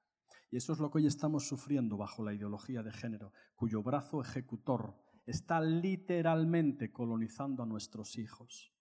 [0.50, 4.20] Y eso es lo que hoy estamos sufriendo bajo la ideología de género, cuyo brazo
[4.20, 8.72] ejecutor está literalmente colonizando a nuestros hijos.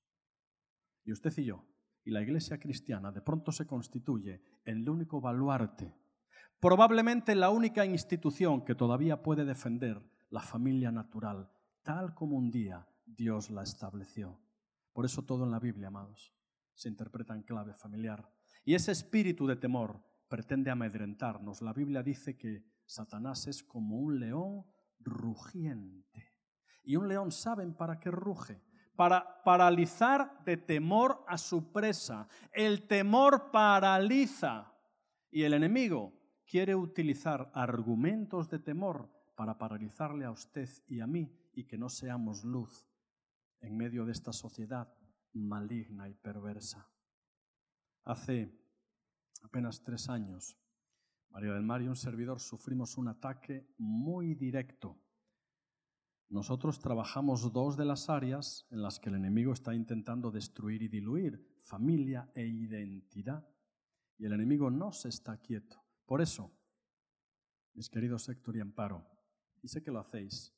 [1.03, 1.65] Y usted y yo,
[2.05, 5.93] y la iglesia cristiana, de pronto se constituye en el único baluarte,
[6.59, 11.51] probablemente la única institución que todavía puede defender la familia natural,
[11.83, 14.39] tal como un día Dios la estableció.
[14.93, 16.33] Por eso todo en la Biblia, amados,
[16.73, 18.29] se interpreta en clave familiar.
[18.63, 21.61] Y ese espíritu de temor pretende amedrentarnos.
[21.61, 24.65] La Biblia dice que Satanás es como un león
[24.99, 26.33] rugiente.
[26.83, 28.61] Y un león, ¿saben para qué ruge?
[28.95, 32.27] Para paralizar de temor a su presa.
[32.51, 34.73] El temor paraliza.
[35.29, 36.13] Y el enemigo
[36.45, 41.89] quiere utilizar argumentos de temor para paralizarle a usted y a mí y que no
[41.89, 42.87] seamos luz
[43.59, 44.91] en medio de esta sociedad
[45.33, 46.89] maligna y perversa.
[48.03, 48.51] Hace
[49.43, 50.57] apenas tres años,
[51.29, 54.99] María del Mar y un servidor sufrimos un ataque muy directo.
[56.29, 60.87] Nosotros trabajamos dos de las áreas en las que el enemigo está intentando destruir y
[60.87, 63.47] diluir, familia e identidad.
[64.17, 65.81] Y el enemigo no se está quieto.
[66.05, 66.51] Por eso,
[67.73, 69.07] mis queridos Héctor y Amparo,
[69.61, 70.53] y sé que lo hacéis,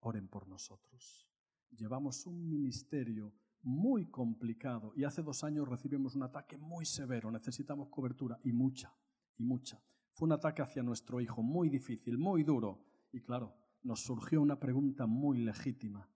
[0.00, 1.26] oren por nosotros.
[1.70, 7.88] Llevamos un ministerio muy complicado y hace dos años recibimos un ataque muy severo, necesitamos
[7.88, 8.94] cobertura y mucha,
[9.36, 9.82] y mucha.
[10.12, 14.58] Fue un ataque hacia nuestro hijo muy difícil, muy duro y claro, nos surgió una
[14.58, 16.08] pregunta muy legítima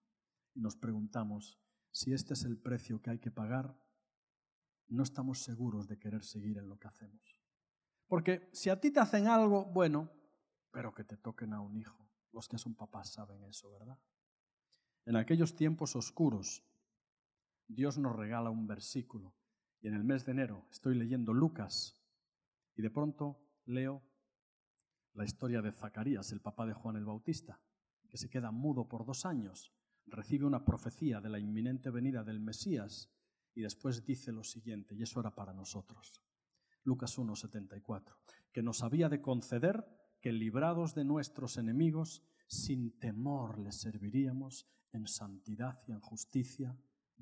[0.55, 1.59] y nos preguntamos
[1.91, 3.77] si este es el precio que hay que pagar
[4.89, 7.41] no estamos seguros de querer seguir en lo que hacemos.
[8.07, 10.11] Porque si a ti te hacen algo, bueno,
[10.71, 12.09] pero que te toquen a un hijo.
[12.33, 13.99] Los que son papás saben eso, ¿verdad?
[15.07, 16.63] En aquellos tiempos oscuros,
[17.69, 19.35] Dios nos regala un versículo.
[19.81, 22.01] Y en el mes de enero estoy leyendo Lucas
[22.77, 24.03] y de pronto leo
[25.13, 27.61] la historia de Zacarías, el papá de Juan el Bautista,
[28.09, 29.73] que se queda mudo por dos años,
[30.07, 33.13] recibe una profecía de la inminente venida del Mesías
[33.55, 36.23] y después dice lo siguiente, y eso era para nosotros.
[36.83, 38.17] Lucas 1:74,
[38.53, 39.85] que nos había de conceder
[40.21, 46.77] que librados de nuestros enemigos, sin temor les serviríamos en santidad y en justicia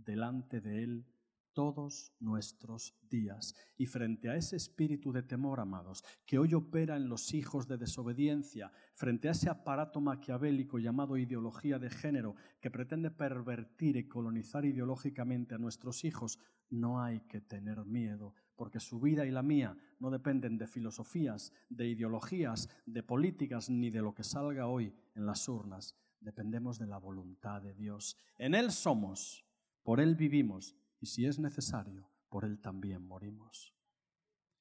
[0.04, 1.06] delante de Él
[1.52, 3.54] todos nuestros días.
[3.76, 7.78] Y frente a ese espíritu de temor, amados, que hoy opera en los hijos de
[7.78, 14.64] desobediencia, frente a ese aparato maquiavélico llamado ideología de género, que pretende pervertir y colonizar
[14.64, 16.38] ideológicamente a nuestros hijos,
[16.70, 21.52] no hay que tener miedo, porque su vida y la mía no dependen de filosofías,
[21.68, 25.96] de ideologías, de políticas, ni de lo que salga hoy en las urnas.
[26.20, 28.16] Dependemos de la voluntad de Dios.
[28.38, 29.44] En Él somos,
[29.82, 33.74] por Él vivimos y si es necesario, por Él también morimos.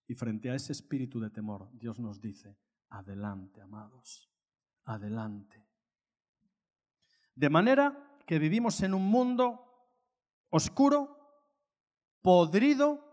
[0.08, 2.58] Y frente a ese espíritu de temor, Dios nos dice,
[2.90, 4.30] adelante, amados,
[4.84, 5.66] adelante.
[7.36, 9.72] De manera que vivimos en un mundo
[10.50, 11.18] oscuro,
[12.22, 13.12] podrido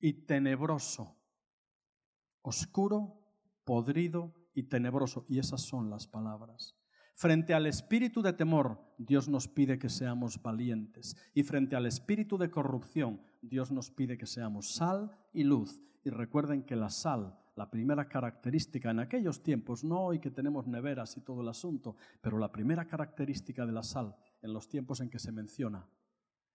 [0.00, 1.16] y tenebroso.
[2.42, 3.20] Oscuro,
[3.64, 5.24] podrido y tenebroso.
[5.28, 6.77] Y esas son las palabras.
[7.18, 11.16] Frente al espíritu de temor, Dios nos pide que seamos valientes.
[11.34, 15.80] Y frente al espíritu de corrupción, Dios nos pide que seamos sal y luz.
[16.04, 20.68] Y recuerden que la sal, la primera característica en aquellos tiempos, no hoy que tenemos
[20.68, 25.00] neveras y todo el asunto, pero la primera característica de la sal en los tiempos
[25.00, 25.88] en que se menciona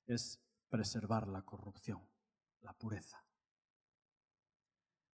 [0.06, 2.00] es preservar la corrupción,
[2.62, 3.22] la pureza.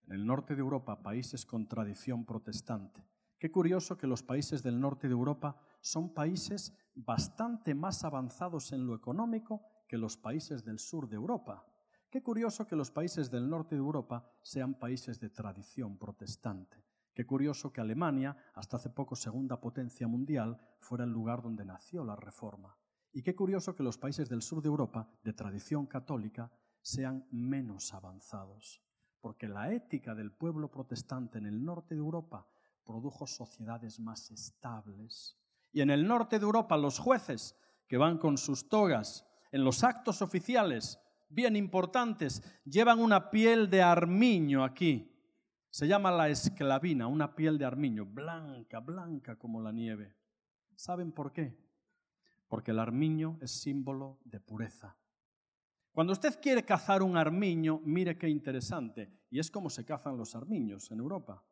[0.04, 3.04] En el norte de Europa, países con tradición protestante,
[3.40, 8.86] Qué curioso que los países del norte de Europa son países bastante más avanzados en
[8.86, 11.66] lo económico que los países del sur de Europa.
[12.10, 16.84] Qué curioso que los países del norte de Europa sean países de tradición protestante.
[17.14, 22.04] Qué curioso que Alemania, hasta hace poco segunda potencia mundial, fuera el lugar donde nació
[22.04, 22.78] la Reforma.
[23.14, 27.94] Y qué curioso que los países del sur de Europa, de tradición católica, sean menos
[27.94, 28.82] avanzados.
[29.22, 32.46] Porque la ética del pueblo protestante en el norte de Europa
[32.90, 35.38] produjo sociedades más estables.
[35.72, 37.56] Y en el norte de Europa los jueces
[37.88, 41.00] que van con sus togas en los actos oficiales
[41.30, 45.16] bien importantes llevan una piel de armiño aquí.
[45.70, 50.16] Se llama la esclavina, una piel de armiño, blanca, blanca como la nieve.
[50.74, 51.56] ¿Saben por qué?
[52.48, 54.98] Porque el armiño es símbolo de pureza.
[55.92, 60.34] Cuando usted quiere cazar un armiño, mire qué interesante, y es como se cazan los
[60.34, 61.44] armiños en Europa.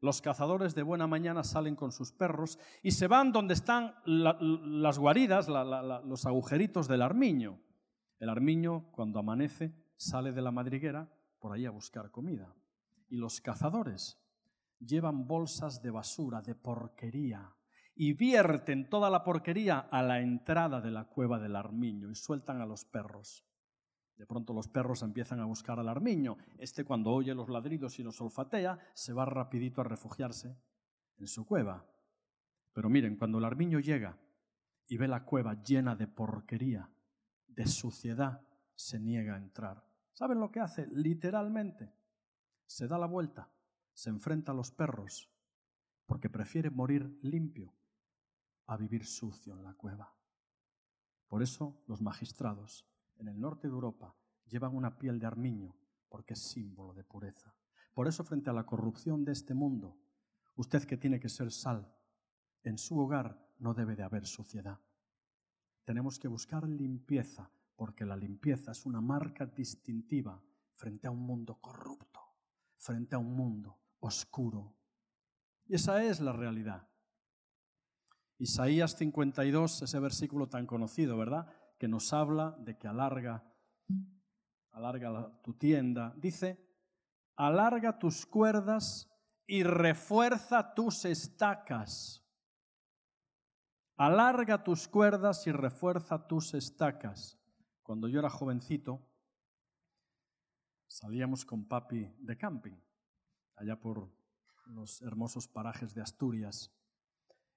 [0.00, 4.98] Los cazadores de buena mañana salen con sus perros y se van donde están las
[4.98, 7.60] guaridas, los agujeritos del armiño.
[8.18, 12.54] El armiño, cuando amanece, sale de la madriguera por ahí a buscar comida.
[13.08, 14.18] Y los cazadores
[14.78, 17.54] llevan bolsas de basura, de porquería,
[17.94, 22.62] y vierten toda la porquería a la entrada de la cueva del armiño y sueltan
[22.62, 23.44] a los perros.
[24.20, 26.36] De pronto los perros empiezan a buscar al armiño.
[26.58, 30.58] Este cuando oye los ladridos y los olfatea, se va rapidito a refugiarse
[31.16, 31.86] en su cueva.
[32.74, 34.18] Pero miren, cuando el armiño llega
[34.86, 36.90] y ve la cueva llena de porquería,
[37.46, 39.82] de suciedad, se niega a entrar.
[40.12, 40.86] ¿Saben lo que hace?
[40.88, 41.90] Literalmente.
[42.66, 43.50] Se da la vuelta,
[43.94, 45.32] se enfrenta a los perros,
[46.04, 47.74] porque prefiere morir limpio
[48.66, 50.14] a vivir sucio en la cueva.
[51.26, 52.86] Por eso los magistrados
[53.20, 55.76] en el norte de Europa llevan una piel de armiño
[56.08, 57.54] porque es símbolo de pureza.
[57.94, 59.96] Por eso frente a la corrupción de este mundo,
[60.56, 61.94] usted que tiene que ser sal,
[62.62, 64.80] en su hogar no debe de haber suciedad.
[65.84, 70.42] Tenemos que buscar limpieza porque la limpieza es una marca distintiva
[70.72, 72.20] frente a un mundo corrupto,
[72.76, 74.74] frente a un mundo oscuro.
[75.66, 76.88] Y esa es la realidad.
[78.38, 81.46] Isaías 52, ese versículo tan conocido, ¿verdad?
[81.80, 83.42] Que nos habla de que alarga,
[84.72, 86.12] alarga tu tienda.
[86.18, 86.62] Dice,
[87.36, 89.10] alarga tus cuerdas
[89.46, 92.22] y refuerza tus estacas.
[93.96, 97.40] Alarga tus cuerdas y refuerza tus estacas.
[97.82, 99.08] Cuando yo era jovencito,
[100.86, 102.76] salíamos con papi de camping,
[103.56, 104.12] allá por
[104.66, 106.76] los hermosos parajes de Asturias.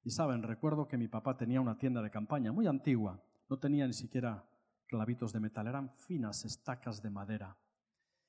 [0.02, 3.88] Y saben, recuerdo que mi papá tenía una tienda de campaña muy antigua, no tenía
[3.88, 4.46] ni siquiera
[4.88, 7.58] clavitos de metal, eran finas estacas de madera.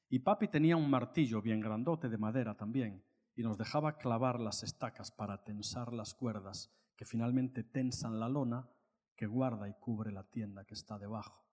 [0.08, 3.04] Y papi tenía un martillo bien grandote de madera también,
[3.36, 8.68] y nos dejaba clavar las estacas para tensar las cuerdas que finalmente tensan la lona
[9.16, 11.44] que guarda y cubre la tienda que está debajo.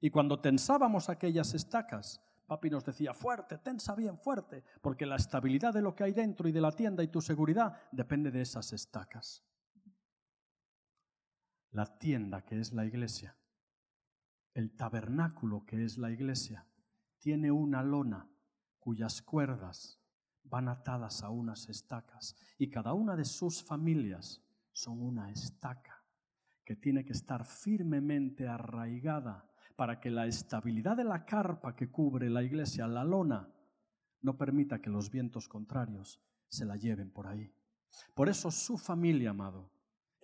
[0.00, 5.74] Y cuando tensábamos aquellas estacas, papi nos decía, fuerte, tensa bien fuerte, porque la estabilidad
[5.74, 8.72] de lo que hay dentro y de la tienda y tu seguridad depende de esas
[8.72, 9.42] estacas.
[11.70, 13.36] La tienda que es la iglesia,
[14.54, 16.66] el tabernáculo que es la iglesia,
[17.18, 18.28] tiene una lona
[18.78, 20.00] cuyas cuerdas
[20.44, 24.42] van atadas a unas estacas y cada una de sus familias
[24.72, 26.04] son una estaca
[26.64, 32.30] que tiene que estar firmemente arraigada para que la estabilidad de la carpa que cubre
[32.30, 33.48] la iglesia, la lona,
[34.22, 37.52] no permita que los vientos contrarios se la lleven por ahí.
[38.14, 39.70] Por eso su familia, amado,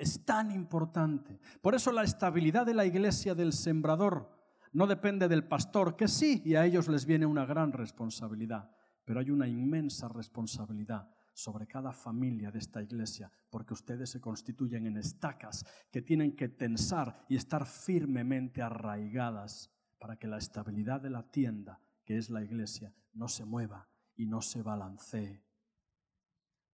[0.03, 1.39] es tan importante.
[1.61, 4.37] Por eso la estabilidad de la iglesia del sembrador
[4.73, 8.75] no depende del pastor, que sí, y a ellos les viene una gran responsabilidad,
[9.05, 14.87] pero hay una inmensa responsabilidad sobre cada familia de esta iglesia, porque ustedes se constituyen
[14.87, 21.11] en estacas que tienen que tensar y estar firmemente arraigadas para que la estabilidad de
[21.11, 25.45] la tienda, que es la iglesia, no se mueva y no se balancee.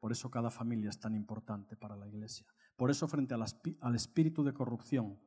[0.00, 2.46] Por eso cada familia es tan importante para la iglesia.
[2.78, 5.18] Por eso frente al espíritu de corrupción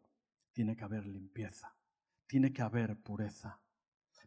[0.53, 1.75] tiene que haber limpieza,
[2.25, 3.59] tiene que haber pureza.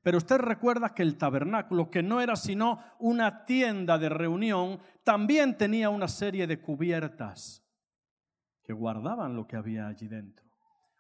[0.03, 5.57] Pero usted recuerda que el tabernáculo, que no era sino una tienda de reunión, también
[5.57, 7.67] tenía una serie de cubiertas
[8.63, 10.45] que guardaban lo que había allí dentro.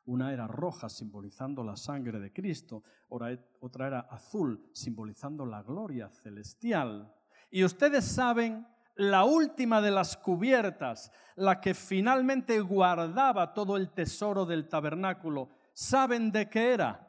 [0.06, 7.14] Una era roja, simbolizando la sangre de Cristo, otra era azul, simbolizando la gloria celestial.
[7.50, 8.66] Y ustedes saben,
[8.96, 16.30] la última de las cubiertas, la que finalmente guardaba todo el tesoro del tabernáculo, ¿saben
[16.30, 17.04] de qué era?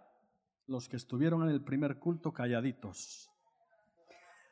[0.67, 3.29] los que estuvieron en el primer culto calladitos.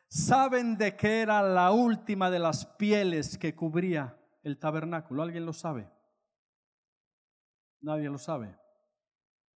[0.07, 5.23] ¿Saben de qué era la última de las pieles que cubría el tabernáculo?
[5.23, 5.89] ¿Alguien lo sabe?
[7.81, 8.55] Nadie lo sabe.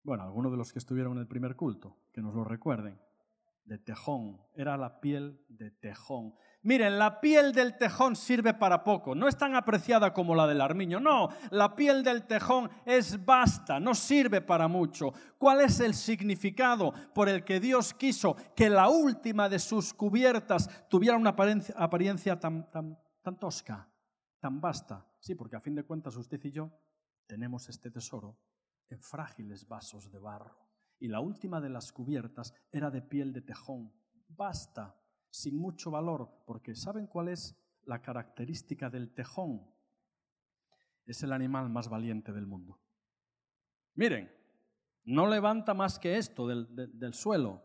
[0.04, 3.00] Bueno, algunos de los que estuvieron en el primer culto, que nos lo recuerden.
[3.64, 6.34] De tejón, era la piel de tejón.
[6.64, 10.62] Miren, la piel del tejón sirve para poco, no es tan apreciada como la del
[10.62, 15.12] armiño, no, la piel del tejón es vasta, no sirve para mucho.
[15.36, 20.88] ¿Cuál es el significado por el que Dios quiso que la última de sus cubiertas
[20.88, 21.36] tuviera una
[21.76, 22.66] apariencia, tan,
[23.38, 23.86] tosca,
[24.40, 25.06] tan vasta?
[25.20, 26.72] Sí, porque a fin de cuentas usted y yo
[27.26, 28.38] tenemos este tesoro
[28.88, 30.56] en frágiles vasos de barro.
[30.98, 33.92] Y la última de las cubiertas era de piel de tejón,
[34.28, 34.96] basta
[35.34, 37.56] sin mucho valor, porque ¿saben cuál es
[37.86, 39.68] la característica del tejón?
[41.06, 42.80] Es el animal más valiente del mundo.
[43.96, 44.30] Miren,
[45.02, 47.64] no levanta más que esto del, del suelo,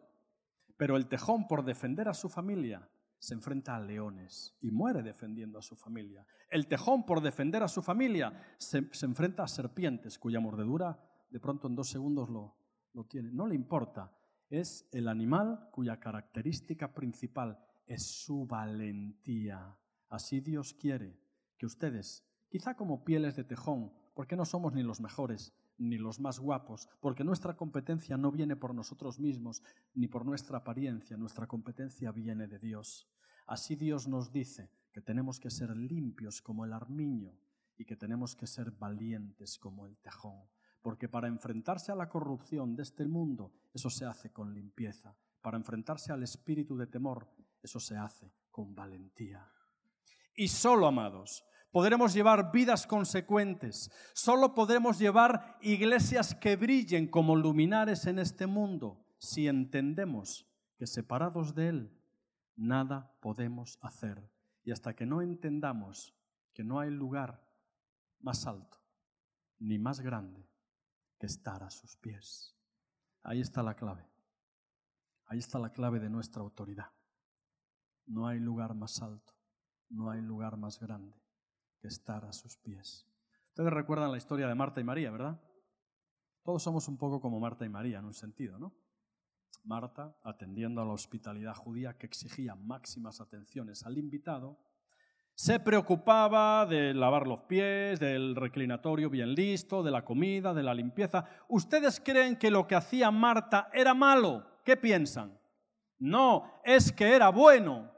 [0.78, 2.90] pero el tejón por defender a su familia
[3.20, 6.26] se enfrenta a leones y muere defendiendo a su familia.
[6.50, 11.00] El tejón por defender a su familia se, se enfrenta a serpientes cuya mordedura
[11.30, 12.56] de pronto en dos segundos lo,
[12.94, 13.30] lo tiene.
[13.32, 14.12] No le importa
[14.50, 19.78] es el animal cuya característica principal es su valentía.
[20.10, 21.20] Así Dios quiere
[21.58, 26.20] que ustedes, quizá como pieles de tejón, porque no somos ni los mejores ni los
[26.20, 31.48] más guapos, porque nuestra competencia no viene por nosotros mismos ni por nuestra apariencia, nuestra
[31.48, 33.08] competencia viene de Dios.
[33.48, 37.34] Así Dios nos dice que tenemos que ser limpios como el armiño
[37.78, 40.50] y que tenemos que ser valientes como el tejón
[40.82, 45.16] porque para enfrentarse a la corrupción de este mundo, eso se hace con limpieza.
[45.42, 47.28] Para enfrentarse al espíritu de temor,
[47.62, 49.46] eso se hace con valentía.
[50.36, 58.06] Y solo, amados, podremos llevar vidas consecuentes, solo podremos llevar iglesias que brillen como luminares
[58.08, 62.02] en este mundo si entendemos que separados de Él,
[62.56, 64.32] nada podemos hacer.
[64.64, 66.16] Y hasta que no entendamos
[66.54, 67.46] que no hay lugar
[68.20, 68.78] más alto
[69.60, 70.49] ni más grande
[71.20, 72.56] que estar a sus pies.
[73.24, 74.08] Ahí está la clave.
[75.26, 76.92] Ahí está la clave de nuestra autoridad.
[78.08, 79.34] No hay lugar más alto,
[79.90, 81.22] no hay lugar más grande
[81.80, 83.06] que estar a sus pies.
[83.50, 85.40] Ustedes recuerdan la historia de Marta y María, ¿verdad?
[86.44, 88.74] Todos somos un poco como Marta y María en un sentido, ¿no?
[89.64, 94.58] Marta, atendiendo a la hospitalidad judía que exigía máximas atenciones al invitado,
[95.40, 100.74] se preocupaba de lavar los pies, del reclinatorio bien listo, de la comida, de la
[100.74, 101.24] limpieza.
[101.48, 104.46] ¿Ustedes creen que lo que hacía Marta era malo?
[104.66, 105.40] ¿Qué piensan?
[105.98, 107.90] No, es que era bueno.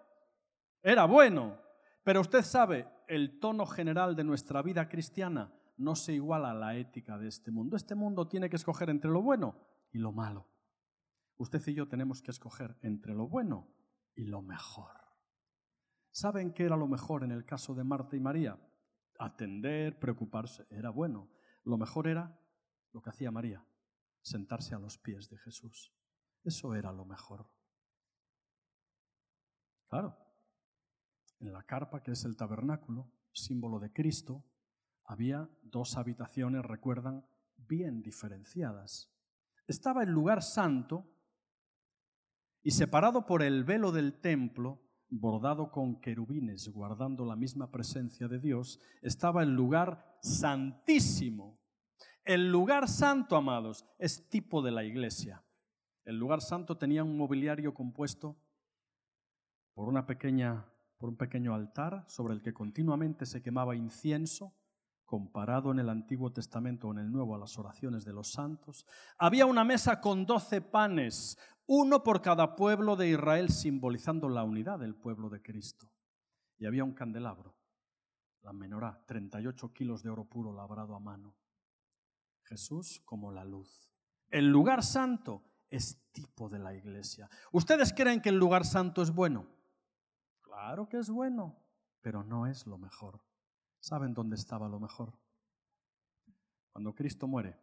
[0.84, 1.60] Era bueno.
[2.04, 6.76] Pero usted sabe, el tono general de nuestra vida cristiana no se iguala a la
[6.76, 7.76] ética de este mundo.
[7.76, 9.58] Este mundo tiene que escoger entre lo bueno
[9.92, 10.48] y lo malo.
[11.38, 13.68] Usted y yo tenemos que escoger entre lo bueno
[14.14, 15.01] y lo mejor.
[16.12, 18.60] ¿Saben qué era lo mejor en el caso de Marta y María?
[19.18, 21.30] Atender, preocuparse, era bueno.
[21.64, 22.38] Lo mejor era
[22.92, 23.66] lo que hacía María,
[24.22, 25.94] sentarse a los pies de Jesús.
[26.44, 27.50] Eso era lo mejor.
[29.88, 30.18] Claro,
[31.40, 34.44] en la carpa, que es el tabernáculo, símbolo de Cristo,
[35.06, 37.26] había dos habitaciones, recuerdan,
[37.58, 39.12] bien diferenciadas.
[39.68, 41.10] Estaba el lugar santo
[42.64, 44.82] y separado por el velo del templo,
[45.12, 51.60] bordado con querubines, guardando la misma presencia de Dios, estaba el lugar santísimo.
[52.24, 55.44] El lugar santo, amados, es tipo de la iglesia.
[56.06, 58.38] El lugar santo tenía un mobiliario compuesto
[59.74, 60.66] por una pequeña
[61.02, 64.54] por un pequeño altar sobre el que continuamente se quemaba incienso,
[65.12, 68.86] comparado en el Antiguo Testamento o en el Nuevo a las oraciones de los santos.
[69.18, 71.38] Había una mesa con doce panes,
[71.68, 75.92] uno por cada pueblo de Israel, simbolizando la unidad del pueblo de Cristo.
[76.58, 77.58] Y había un candelabro,
[78.42, 81.36] la menorá, 38 kilos de oro puro labrado a mano.
[82.44, 83.92] Jesús como la luz.
[84.30, 87.30] El lugar santo es tipo de la iglesia.
[87.52, 89.46] ¿Ustedes creen que el lugar santo es bueno?
[90.40, 91.62] Claro que es bueno,
[92.00, 93.20] pero no es lo mejor.
[93.82, 95.18] ¿Saben dónde estaba lo mejor?
[96.72, 97.60] Cuando Cristo muere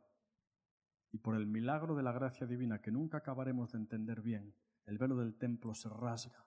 [1.13, 4.53] y por el milagro de la gracia divina que nunca acabaremos de entender bien,
[4.85, 6.45] el velo del templo se rasga.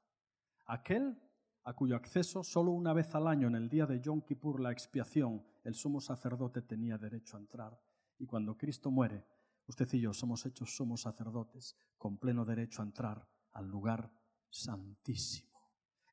[0.66, 1.18] Aquel
[1.64, 4.74] a cuyo acceso solo una vez al año en el día de Yom Kippur, la
[4.74, 7.80] expiación, el sumo sacerdote tenía derecho a entrar.
[8.18, 9.26] Y cuando Cristo muere,
[9.68, 14.12] usted y yo somos hechos somos sacerdotes con pleno derecho a entrar al lugar
[14.50, 15.50] santísimo.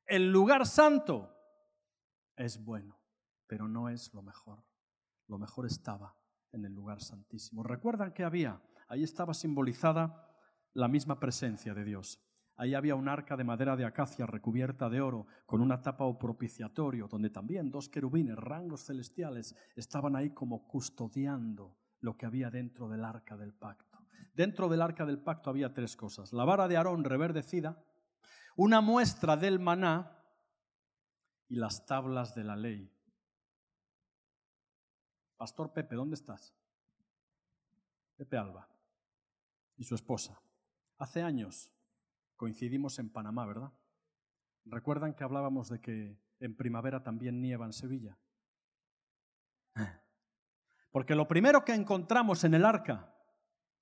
[0.05, 1.35] El lugar santo
[2.37, 2.98] es bueno,
[3.49, 4.63] pero no es lo mejor.
[5.27, 6.15] Lo mejor estaba
[6.51, 7.63] en el lugar santísimo.
[7.63, 8.61] ¿Recuerdan que había?
[8.87, 10.29] Ahí estaba simbolizada
[10.73, 12.23] la misma presencia de Dios.
[12.55, 16.19] Ahí había un arca de madera de acacia recubierta de oro con una tapa o
[16.19, 22.87] propiciatorio, donde también dos querubines, rangos celestiales, estaban ahí como custodiando lo que había dentro
[22.87, 23.97] del arca del pacto.
[24.35, 26.33] Dentro del arca del pacto había tres cosas.
[26.33, 27.83] La vara de Aarón reverdecida,
[28.55, 30.21] una muestra del maná
[31.47, 32.93] y las tablas de la ley.
[35.39, 36.53] Pastor Pepe, ¿dónde estás?
[38.17, 38.67] Pepe Alba
[39.77, 40.37] y su esposa.
[40.97, 41.71] Hace años
[42.35, 43.71] coincidimos en Panamá, ¿verdad?
[44.65, 48.17] ¿Recuerdan que hablábamos de que en primavera también nieva en Sevilla?
[50.91, 53.15] Porque lo primero que encontramos en el arca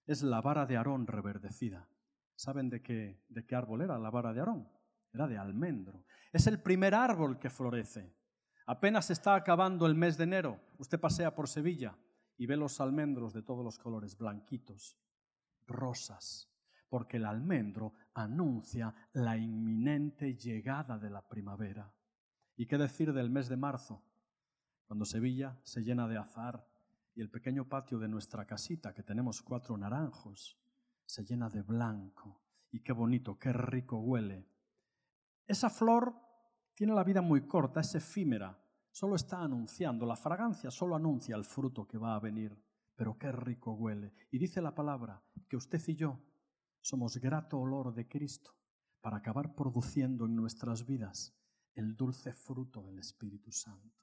[0.06, 1.90] es la vara de Aarón reverdecida.
[2.36, 4.70] ¿Saben de qué, de qué árbol era la vara de Aarón?
[5.12, 6.06] Era de almendro.
[6.32, 8.16] Es el primer árbol que florece.
[8.70, 10.60] Apenas está acabando el mes de enero.
[10.78, 11.98] Usted pasea por Sevilla
[12.38, 14.98] y ve los almendros de todos los colores, blanquitos,
[15.66, 16.52] rosas,
[16.90, 21.94] porque el almendro anuncia la inminente llegada de la primavera.
[22.58, 24.04] ¿Y qué decir del mes de marzo?
[24.86, 26.68] Cuando Sevilla se llena de azar
[27.16, 30.60] y el pequeño patio de nuestra casita, que tenemos cuatro naranjos,
[31.06, 32.42] se llena de blanco.
[32.70, 34.46] Y qué bonito, qué rico huele.
[35.48, 36.27] Esa flor
[36.78, 38.56] tiene la vida muy corta, es efímera,
[38.92, 42.56] solo está anunciando, la fragancia solo anuncia el fruto que va a venir,
[42.96, 44.14] pero qué rico huele.
[44.30, 46.22] Y dice la palabra que usted y yo
[46.80, 48.56] somos grato olor de Cristo
[49.02, 51.36] para acabar produciendo en nuestras vidas
[51.74, 53.98] el dulce fruto del Espíritu Santo.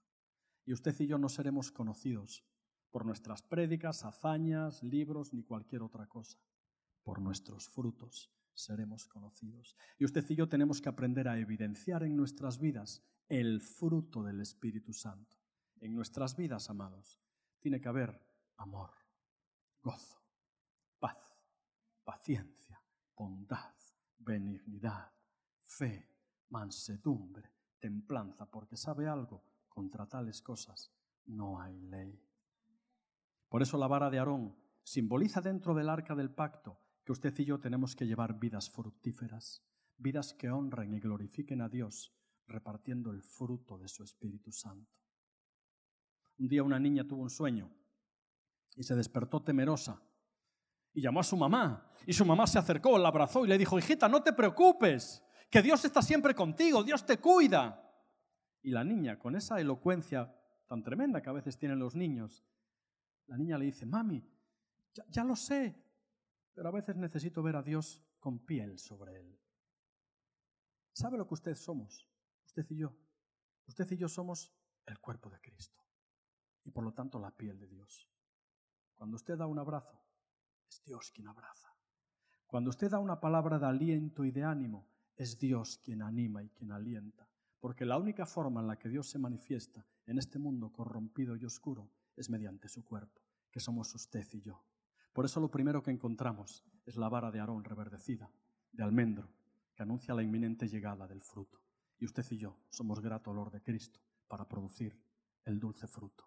[0.65, 2.45] Y usted y yo no seremos conocidos
[2.91, 6.41] por nuestras prédicas, hazañas, libros ni cualquier otra cosa
[7.05, 9.77] por nuestros frutos seremos conocidos.
[9.99, 14.41] Y usted y yo tenemos que aprender a evidenciar en nuestras vidas el fruto del
[14.41, 15.37] Espíritu Santo.
[15.81, 17.21] En nuestras vidas, amados,
[17.61, 18.21] tiene que haber
[18.57, 18.91] amor,
[19.83, 20.23] gozo,
[20.99, 21.39] paz,
[22.05, 22.83] paciencia,
[23.17, 23.75] bondad,
[24.19, 25.13] benignidad,
[25.65, 26.09] fe,
[26.51, 30.93] mansedumbre, templanza, porque sabe algo, contra tales cosas
[31.27, 32.21] no hay ley.
[33.49, 37.45] Por eso la vara de Aarón simboliza dentro del arca del pacto que usted y
[37.45, 39.63] yo tenemos que llevar vidas fructíferas,
[39.99, 42.15] vidas que honren y glorifiquen a Dios,
[42.47, 44.91] repartiendo el fruto de su Espíritu Santo.
[46.39, 47.71] Un día una niña tuvo un sueño
[48.75, 50.03] y se despertó temerosa
[50.95, 51.91] y llamó a su mamá.
[52.07, 55.63] Y su mamá se acercó, la abrazó y le dijo, hijita, no te preocupes, que
[55.63, 57.81] Dios está siempre contigo, Dios te cuida.
[58.63, 60.35] Y la niña, con esa elocuencia
[60.67, 62.45] tan tremenda que a veces tienen los niños,
[63.27, 64.25] la niña le dice, mami,
[64.95, 65.84] ya, ya lo sé,
[66.55, 69.39] pero a veces necesito ver a Dios con piel sobre él.
[70.93, 72.09] ¿Sabe lo que usted somos?
[72.45, 72.97] Usted y yo.
[73.67, 74.53] Usted y yo somos
[74.87, 75.83] el cuerpo de Cristo
[76.65, 78.09] y por lo tanto la piel de Dios.
[78.95, 80.01] Cuando usted da un abrazo,
[80.69, 81.69] es Dios quien abraza.
[82.47, 84.87] Cuando usted da una palabra de aliento y de ánimo,
[85.17, 87.29] es Dios quien anima y quien alienta.
[87.59, 91.45] Porque la única forma en la que Dios se manifiesta en este mundo corrompido y
[91.45, 94.63] oscuro es mediante su cuerpo, que somos usted y yo.
[95.15, 98.29] Por eso lo primero que encontramos es la vara de Aarón reverdecida,
[98.73, 99.33] de almendro,
[99.73, 101.61] que anuncia la inminente llegada del fruto.
[101.99, 105.01] Y usted y yo somos grato olor de Cristo para producir
[105.45, 106.25] el dulce fruto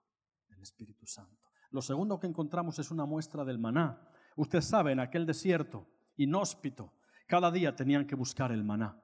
[0.48, 1.50] del Espíritu Santo.
[1.72, 4.10] Lo segundo que encontramos es una muestra del maná.
[4.38, 5.86] Usted sabe, en aquel desierto
[6.16, 6.94] inhóspito,
[7.28, 9.04] cada día tenían que buscar el maná,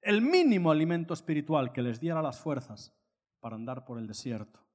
[0.00, 2.96] el mínimo alimento espiritual que les diera las fuerzas
[3.40, 4.67] para andar por el desierto.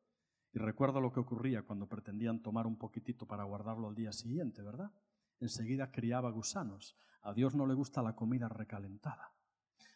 [0.54, 4.62] Y recuerdo lo que ocurría cuando pretendían tomar un poquitito para guardarlo al día siguiente,
[4.62, 4.92] ¿verdad?
[5.40, 6.96] Enseguida criaba gusanos.
[7.24, 9.34] A Dios no le gusta la comida recalentada.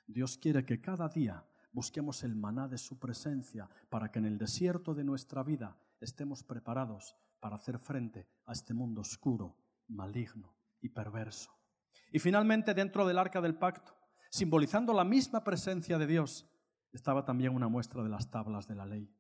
[0.08, 4.40] Dios quiere que cada día busquemos el maná de su presencia para que en el
[4.40, 9.56] desierto de nuestra vida estemos preparados para hacer frente a este mundo oscuro,
[9.88, 11.52] maligno y perverso.
[12.12, 13.96] Y finalmente, dentro del arca del pacto,
[14.32, 16.50] simbolizando la misma presencia de Dios,
[16.94, 19.14] estaba también una muestra de las tablas de la ley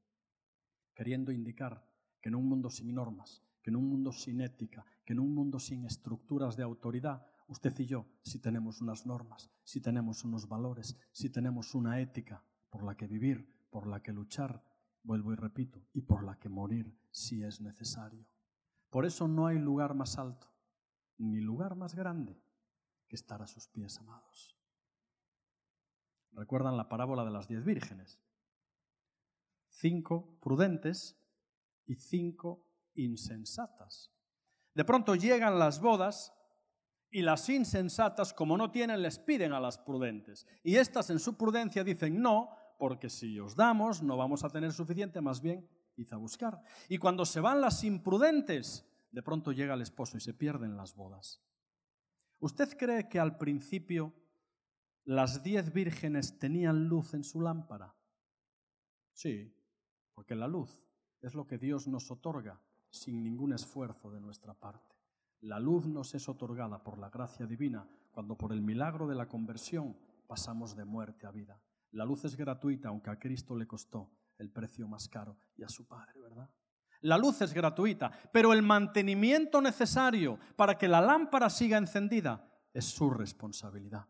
[0.97, 1.85] queriendo indicar
[2.19, 5.31] que en un mundo sin normas, que en un mundo sin ética, que en un
[5.31, 10.47] mundo sin estructuras de autoridad, usted y yo sí tenemos unas normas, sí tenemos unos
[10.47, 14.63] valores, sí tenemos una ética por la que vivir, por la que luchar,
[15.03, 18.25] vuelvo y repito, y por la que morir si es necesario.
[18.89, 20.47] Por eso no hay lugar más alto,
[21.19, 22.41] ni lugar más grande
[23.07, 24.57] que estar a sus pies, amados.
[26.31, 28.19] ¿Recuerdan la parábola de las diez vírgenes?
[29.80, 31.17] Cinco prudentes
[31.86, 32.65] y cinco
[32.95, 34.11] insensatas.
[34.73, 36.34] De pronto llegan las bodas
[37.09, 40.45] y las insensatas, como no tienen, les piden a las prudentes.
[40.63, 44.73] Y estas en su prudencia dicen no, porque si os damos no vamos a tener
[44.73, 46.61] suficiente, más bien id a buscar.
[46.89, 50.95] Y cuando se van las imprudentes, de pronto llega el esposo y se pierden las
[50.95, 51.41] bodas.
[52.39, 54.13] ¿Usted cree que al principio
[55.05, 57.95] las diez vírgenes tenían luz en su lámpara?
[59.13, 59.57] Sí,
[60.18, 60.84] porque la luz
[61.22, 62.59] es lo que Dios nos otorga
[62.89, 64.95] sin ningún esfuerzo de nuestra parte.
[65.41, 69.28] La luz nos es otorgada por la gracia divina cuando por el milagro de la
[69.28, 69.95] conversión
[70.26, 71.61] pasamos de muerte a vida.
[71.91, 74.09] La luz es gratuita, aunque a Cristo le costó
[74.39, 76.49] el precio más caro y a su Padre, ¿verdad?
[77.01, 82.43] La luz es gratuita, pero el mantenimiento necesario para que la lámpara siga encendida
[82.74, 84.07] es su responsabilidad.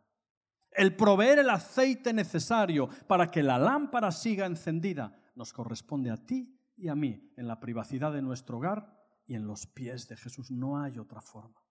[0.71, 6.59] El proveer el aceite necesario para que la lámpara siga encendida nos corresponde a ti
[6.75, 10.49] y a mí en la privacidad de nuestro hogar y en los pies de Jesús.
[10.51, 11.63] No hay otra forma.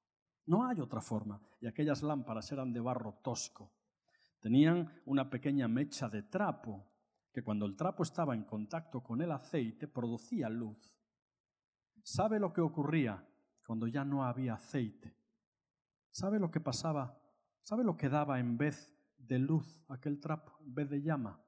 [0.47, 1.41] No hay otra forma.
[1.61, 3.75] Y aquellas lámparas eran de barro tosco.
[4.41, 6.87] Tenían una pequeña mecha de trapo
[7.33, 10.97] que cuando el trapo estaba en contacto con el aceite producía luz.
[12.03, 13.29] ¿Sabe lo que ocurría
[13.67, 15.17] cuando ya no había aceite?
[16.13, 17.21] ¿Sabe lo que pasaba?
[17.63, 21.43] ¿Sabe lo que daba en vez de luz aquel trapo, en vez de llama?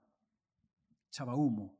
[1.06, 1.77] Echaba humo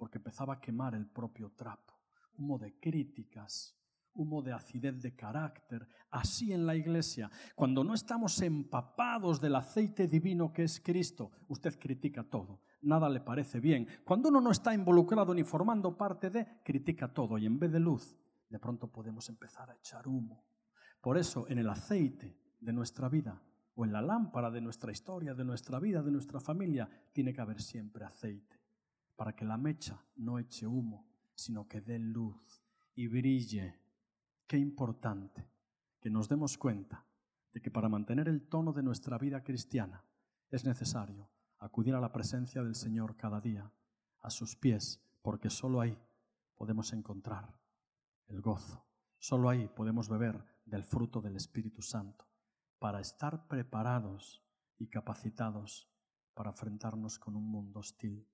[0.00, 1.92] porque empezaba a quemar el propio trapo.
[2.38, 3.76] Humo de críticas,
[4.14, 5.86] humo de acidez de carácter.
[6.10, 11.78] Así en la iglesia, cuando no estamos empapados del aceite divino que es Cristo, usted
[11.78, 13.86] critica todo, nada le parece bien.
[14.02, 17.80] Cuando uno no está involucrado ni formando parte de, critica todo y en vez de
[17.80, 18.16] luz,
[18.48, 20.46] de pronto podemos empezar a echar humo.
[21.02, 23.38] Por eso en el aceite de nuestra vida
[23.74, 27.42] o en la lámpara de nuestra historia, de nuestra vida, de nuestra familia, tiene que
[27.42, 28.59] haber siempre aceite
[29.20, 32.64] para que la mecha no eche humo, sino que dé luz
[32.94, 33.78] y brille.
[34.46, 35.46] Qué importante
[36.00, 37.04] que nos demos cuenta
[37.52, 40.02] de que para mantener el tono de nuestra vida cristiana
[40.48, 43.70] es necesario acudir a la presencia del Señor cada día,
[44.22, 45.98] a sus pies, porque solo ahí
[46.56, 47.60] podemos encontrar
[48.26, 48.86] el gozo,
[49.18, 52.26] solo ahí podemos beber del fruto del Espíritu Santo,
[52.78, 54.42] para estar preparados
[54.78, 55.92] y capacitados
[56.32, 58.26] para enfrentarnos con un mundo hostil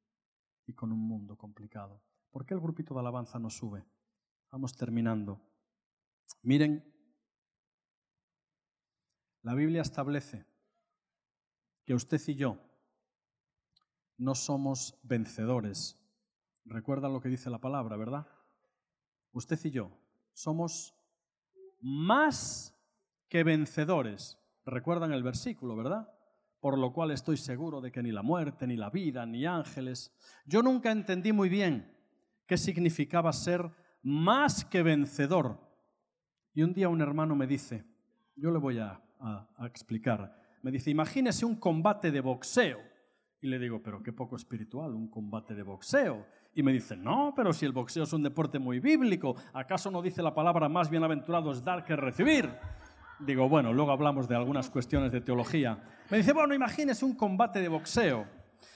[0.67, 2.03] y con un mundo complicado.
[2.31, 3.85] ¿Por qué el grupito de alabanza no sube?
[4.51, 5.41] Vamos terminando.
[6.43, 6.85] Miren,
[9.43, 10.45] la Biblia establece
[11.85, 12.59] que usted y yo
[14.19, 15.99] no somos vencedores.
[16.64, 18.27] Recuerdan lo que dice la palabra, ¿verdad?
[19.33, 19.91] Usted y yo
[20.33, 20.95] somos
[21.81, 22.75] más
[23.29, 24.39] que vencedores.
[24.64, 26.16] Recuerdan el versículo, ¿verdad?
[26.67, 30.12] Por lo cual estoy seguro de que ni la muerte, ni la vida, ni ángeles.
[30.47, 31.97] Yo nunca entendí muy bien
[32.45, 33.71] qué significaba ser
[34.03, 35.61] más que vencedor.
[36.55, 37.85] Y un día un hermano me dice,
[38.35, 39.01] yo le voy a,
[39.61, 42.81] explicar, me dice, imagínese un combate de boxeo.
[43.41, 46.27] Y le digo, pero qué poco espiritual, un combate de boxeo.
[46.53, 50.03] Y me dice, no, pero si el boxeo es un deporte muy bíblico, ¿acaso no
[50.03, 52.51] dice la palabra más bienaventurado es dar que recibir?
[53.19, 55.79] Digo, bueno, luego hablamos de algunas cuestiones de teología.
[56.11, 58.27] Me dice, bueno, imagínese un combate de boxeo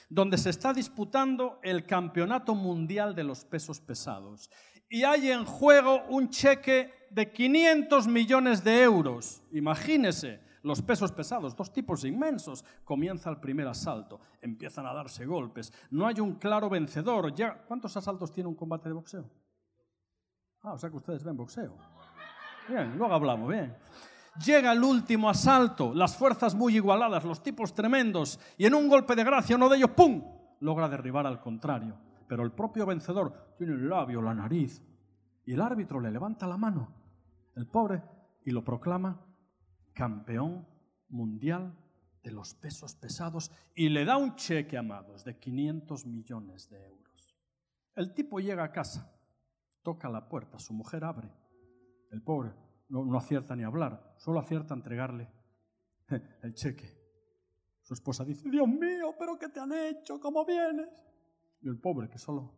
[0.08, 4.50] donde se está disputando el campeonato mundial de los pesos pesados
[4.88, 9.42] y hay en juego un cheque de 500 millones de euros.
[9.52, 12.64] Imagínese los pesos pesados, dos tipos inmensos.
[12.84, 15.72] Comienza el primer asalto, empiezan a darse golpes.
[15.90, 17.32] No hay un claro vencedor.
[17.34, 19.30] Ya, ¿Cuántos asaltos tiene un combate de boxeo?
[20.62, 21.76] Ah, o sea que ustedes ven boxeo.
[22.68, 23.74] Bien, luego hablamos, bien.
[24.44, 29.16] Llega el último asalto, las fuerzas muy igualadas, los tipos tremendos, y en un golpe
[29.16, 30.22] de gracia uno de ellos, ¡pum!,
[30.60, 31.98] logra derribar al contrario.
[32.28, 34.82] Pero el propio vencedor tiene el labio, la nariz,
[35.44, 36.94] y el árbitro le levanta la mano,
[37.56, 38.02] el pobre,
[38.44, 39.20] y lo proclama
[39.92, 40.66] campeón
[41.08, 41.76] mundial
[42.22, 47.36] de los pesos pesados y le da un cheque, amados, de 500 millones de euros.
[47.94, 49.12] El tipo llega a casa,
[49.82, 51.30] toca la puerta, su mujer abre,
[52.10, 52.54] el pobre
[52.88, 55.28] no, acierta ni a hablar, solo acierta a entregarle
[56.42, 56.94] el cheque.
[57.80, 60.20] Su esposa dice, Dios mío, pero ¿qué te han hecho?
[60.20, 60.88] ¿Cómo vienes?
[61.62, 62.54] Y el pobre que solo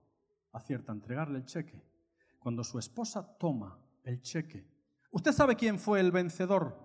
[0.53, 1.81] acierta a entregarle el cheque.
[2.41, 4.67] Cuando su esposa toma el cheque,
[5.13, 6.77] ¿usted sabe quién fue el vencedor?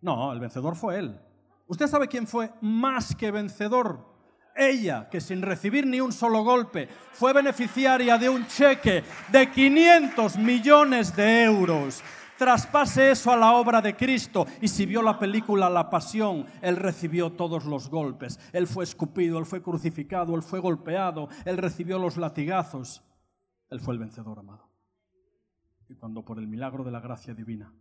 [0.00, 1.20] No, el vencedor fue él.
[1.66, 4.14] ¿Usted sabe quién fue más que vencedor?
[4.56, 10.38] ella, que sin recibir ni un solo golpe, fue beneficiaria de un cheque de 500
[10.38, 12.04] millones de euros.
[12.38, 14.46] Traspase eso a la obra de Cristo.
[14.60, 18.40] Y si vio la película La Pasión, Él recibió todos los golpes.
[18.52, 23.04] Él fue escupido, Él fue crucificado, Él fue golpeado, Él recibió los latigazos.
[23.70, 24.68] Él fue el vencedor, amado.
[25.88, 27.72] Y cuando por el milagro de la gracia divina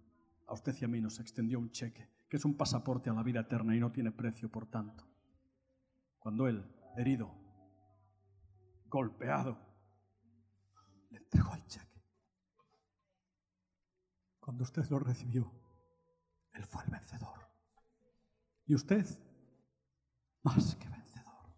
[0.46, 3.24] a usted y a mí nos extendió un cheque, que es un pasaporte a la
[3.24, 5.04] vida eterna y no tiene precio, por tanto.
[6.20, 6.64] Cuando Él,
[6.96, 7.34] herido,
[8.88, 9.58] golpeado,
[11.10, 11.93] le entregó el cheque
[14.44, 15.50] cuando usted lo recibió,
[16.52, 17.40] Él fue el vencedor.
[18.66, 19.06] Y usted,
[20.44, 21.56] más que vencedor.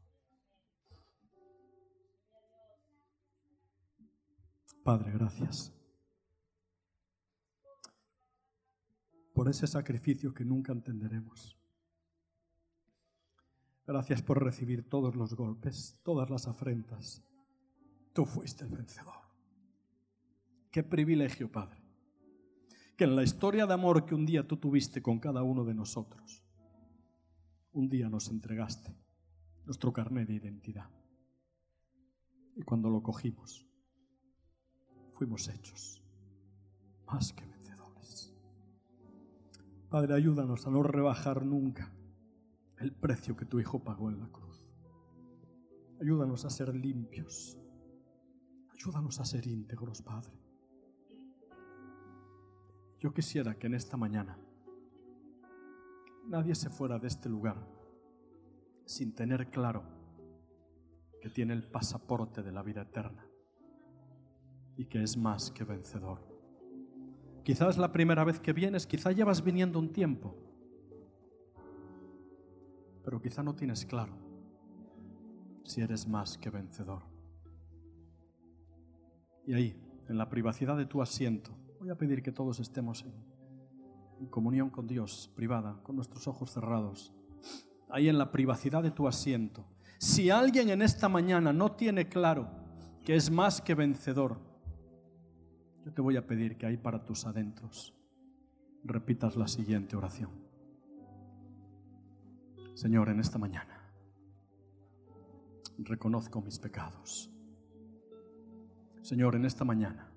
[4.84, 5.74] Padre, gracias
[9.34, 11.58] por ese sacrificio que nunca entenderemos.
[13.88, 17.24] Gracias por recibir todos los golpes, todas las afrentas.
[18.14, 19.26] Tú fuiste el vencedor.
[20.70, 21.85] Qué privilegio, Padre
[22.96, 25.74] que en la historia de amor que un día tú tuviste con cada uno de
[25.74, 26.44] nosotros,
[27.74, 28.96] un día nos entregaste
[29.66, 30.90] nuestro carnet de identidad.
[32.56, 33.68] Y cuando lo cogimos,
[35.14, 36.02] fuimos hechos
[37.06, 38.34] más que vencedores.
[39.90, 41.94] Padre, ayúdanos a no rebajar nunca
[42.80, 44.66] el precio que tu Hijo pagó en la cruz.
[46.02, 47.58] Ayúdanos a ser limpios.
[48.74, 50.45] Ayúdanos a ser íntegros, Padre.
[53.06, 54.36] Yo quisiera que en esta mañana
[56.28, 57.56] nadie se fuera de este lugar
[58.84, 59.84] sin tener claro
[61.22, 63.24] que tiene el pasaporte de la vida eterna
[64.76, 66.20] y que es más que vencedor.
[67.44, 70.36] Quizás la primera vez que vienes, quizá llevas viniendo un tiempo,
[73.04, 74.18] pero quizá no tienes claro
[75.64, 77.04] si eres más que vencedor.
[79.46, 79.80] Y ahí,
[80.10, 83.06] en la privacidad de tu asiento, Voy a pedir que todos estemos
[84.20, 87.14] en, comunión con Dios, privada, con nuestros ojos cerrados,
[87.92, 89.64] ahí en la privacidad de tu asiento.
[90.00, 92.50] Si alguien en esta mañana no tiene claro
[93.04, 94.40] que es más que vencedor,
[95.86, 97.94] yo te voy a pedir que ahí para tus adentros
[98.84, 100.32] repitas la siguiente oración.
[102.74, 103.94] Señor, en esta mañana
[105.78, 107.30] reconozco mis pecados.
[109.04, 110.15] Señor, en esta mañana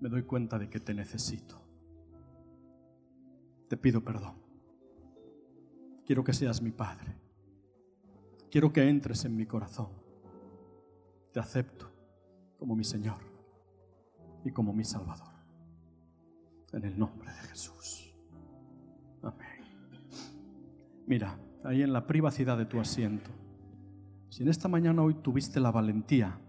[0.00, 1.60] me doy cuenta de que te necesito.
[3.68, 4.34] Te pido perdón.
[6.06, 7.14] Quiero que seas mi Padre.
[8.50, 9.88] Quiero que entres en mi corazón.
[11.32, 11.88] Te acepto
[12.58, 13.18] como mi Señor
[14.44, 15.32] y como mi Salvador.
[16.72, 18.12] En el nombre de Jesús.
[19.22, 19.64] Amén.
[21.06, 23.30] Mira, ahí en la privacidad de tu asiento,
[24.30, 26.40] si en esta mañana hoy tuviste la valentía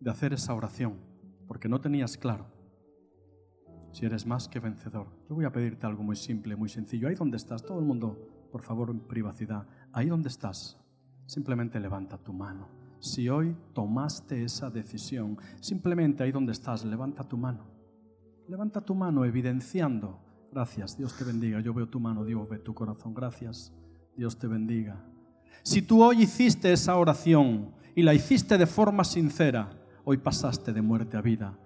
[0.00, 1.13] de hacer esa oración,
[1.54, 2.46] porque no tenías claro
[3.92, 5.06] si eres más que vencedor.
[5.28, 7.06] Yo voy a pedirte algo muy simple, muy sencillo.
[7.06, 9.64] Ahí donde estás, todo el mundo, por favor, en privacidad.
[9.92, 10.76] Ahí donde estás,
[11.26, 12.66] simplemente levanta tu mano.
[12.98, 17.68] Si hoy tomaste esa decisión, simplemente ahí donde estás, levanta tu mano.
[18.48, 20.18] Levanta tu mano evidenciando.
[20.50, 21.60] Gracias, Dios te bendiga.
[21.60, 23.14] Yo veo tu mano, Dios ve tu corazón.
[23.14, 23.72] Gracias,
[24.16, 25.06] Dios te bendiga.
[25.62, 30.82] Si tú hoy hiciste esa oración y la hiciste de forma sincera, Hoy pasaste de
[30.82, 31.58] muerte a vida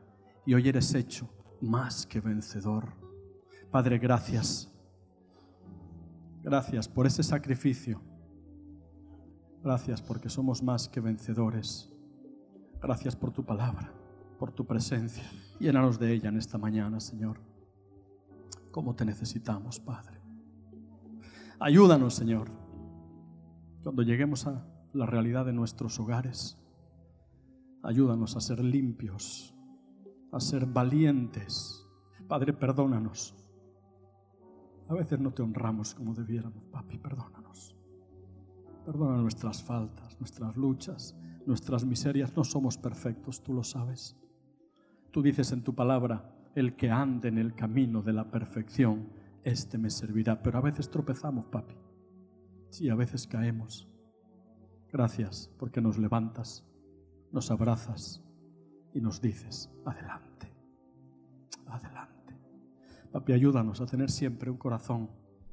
[0.47, 1.29] y hoy eres hecho
[1.61, 2.93] más que vencedor.
[3.71, 4.73] Padre, gracias.
[6.45, 8.01] Gracias por ese sacrificio.
[9.63, 11.91] Gracias porque somos más que vencedores.
[12.81, 13.93] Gracias por tu palabra,
[14.39, 15.25] por tu presencia.
[15.59, 17.41] Llénanos de ella en esta mañana, Señor.
[18.71, 20.21] ¿Cómo te necesitamos, Padre?
[21.59, 22.53] Ayúdanos, Señor,
[23.83, 26.58] cuando lleguemos a la realidad de nuestros hogares.
[27.83, 29.55] Ayúdanos a ser limpios,
[30.33, 31.87] a ser valientes.
[32.27, 33.35] Padre, perdónanos.
[34.89, 37.77] A veces no te honramos como debiéramos, papi, perdónanos.
[38.85, 41.15] Perdona nuestras faltas, nuestras luchas,
[41.47, 42.35] nuestras miserias.
[42.37, 44.17] No somos perfectos, tú lo sabes.
[45.11, 49.11] Tú dices en tu palabra, el que ande en el camino de la perfección,
[49.45, 50.43] este me servirá.
[50.43, 51.75] Pero a veces tropezamos, papi.
[52.71, 53.89] Sí, a veces caemos.
[54.91, 56.67] Gracias porque nos levantas,
[57.33, 58.23] nos abrazas
[58.93, 60.53] y nos dices, adelante,
[61.67, 62.39] adelante.
[63.13, 65.11] Papi, ayúdanos a tener siempre un corazón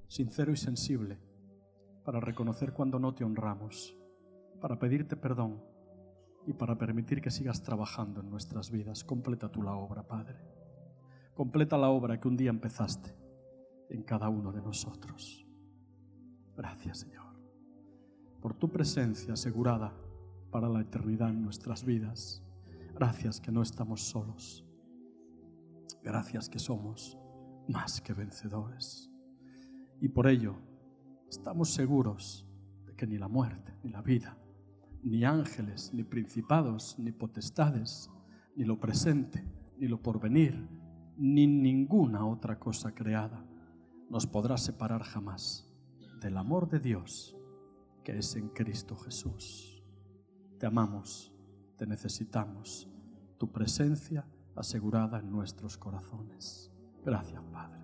[0.08, 1.20] sincero y sensible
[2.04, 3.98] para reconocer cuando no te honramos,
[4.62, 5.62] para pedirte perdón
[6.46, 9.04] y para permitir que sigas trabajando en nuestras vidas.
[9.04, 10.40] Completa tú la obra, Padre.
[11.34, 13.14] Completa la obra que un día empezaste
[13.90, 15.46] en cada uno de nosotros.
[16.56, 17.26] Gracias, Señor,
[18.40, 19.94] por tu presencia asegurada
[20.56, 22.42] para la eternidad en nuestras vidas.
[22.94, 24.64] Gracias que no estamos solos.
[26.02, 27.18] Gracias que somos
[27.68, 29.12] más que vencedores.
[30.00, 30.56] Y por ello
[31.28, 32.48] estamos seguros
[32.86, 34.38] de que ni la muerte, ni la vida,
[35.04, 38.10] ni ángeles, ni principados, ni potestades,
[38.56, 39.46] ni lo presente,
[39.78, 40.70] ni lo porvenir,
[41.18, 43.46] ni ninguna otra cosa creada
[44.10, 45.70] nos podrá separar jamás
[46.22, 47.36] del amor de Dios
[48.06, 49.75] que es en Cristo Jesús.
[50.66, 51.32] Te amamos,
[51.78, 52.90] te necesitamos,
[53.38, 56.72] tu presencia asegurada en nuestros corazones.
[57.06, 57.84] Gracias, Padre,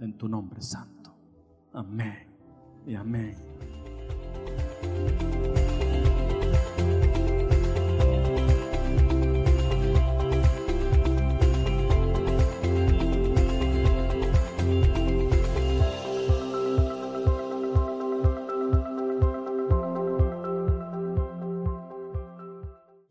[0.00, 1.16] en tu nombre santo.
[1.72, 2.26] Amén
[2.84, 3.36] y amén.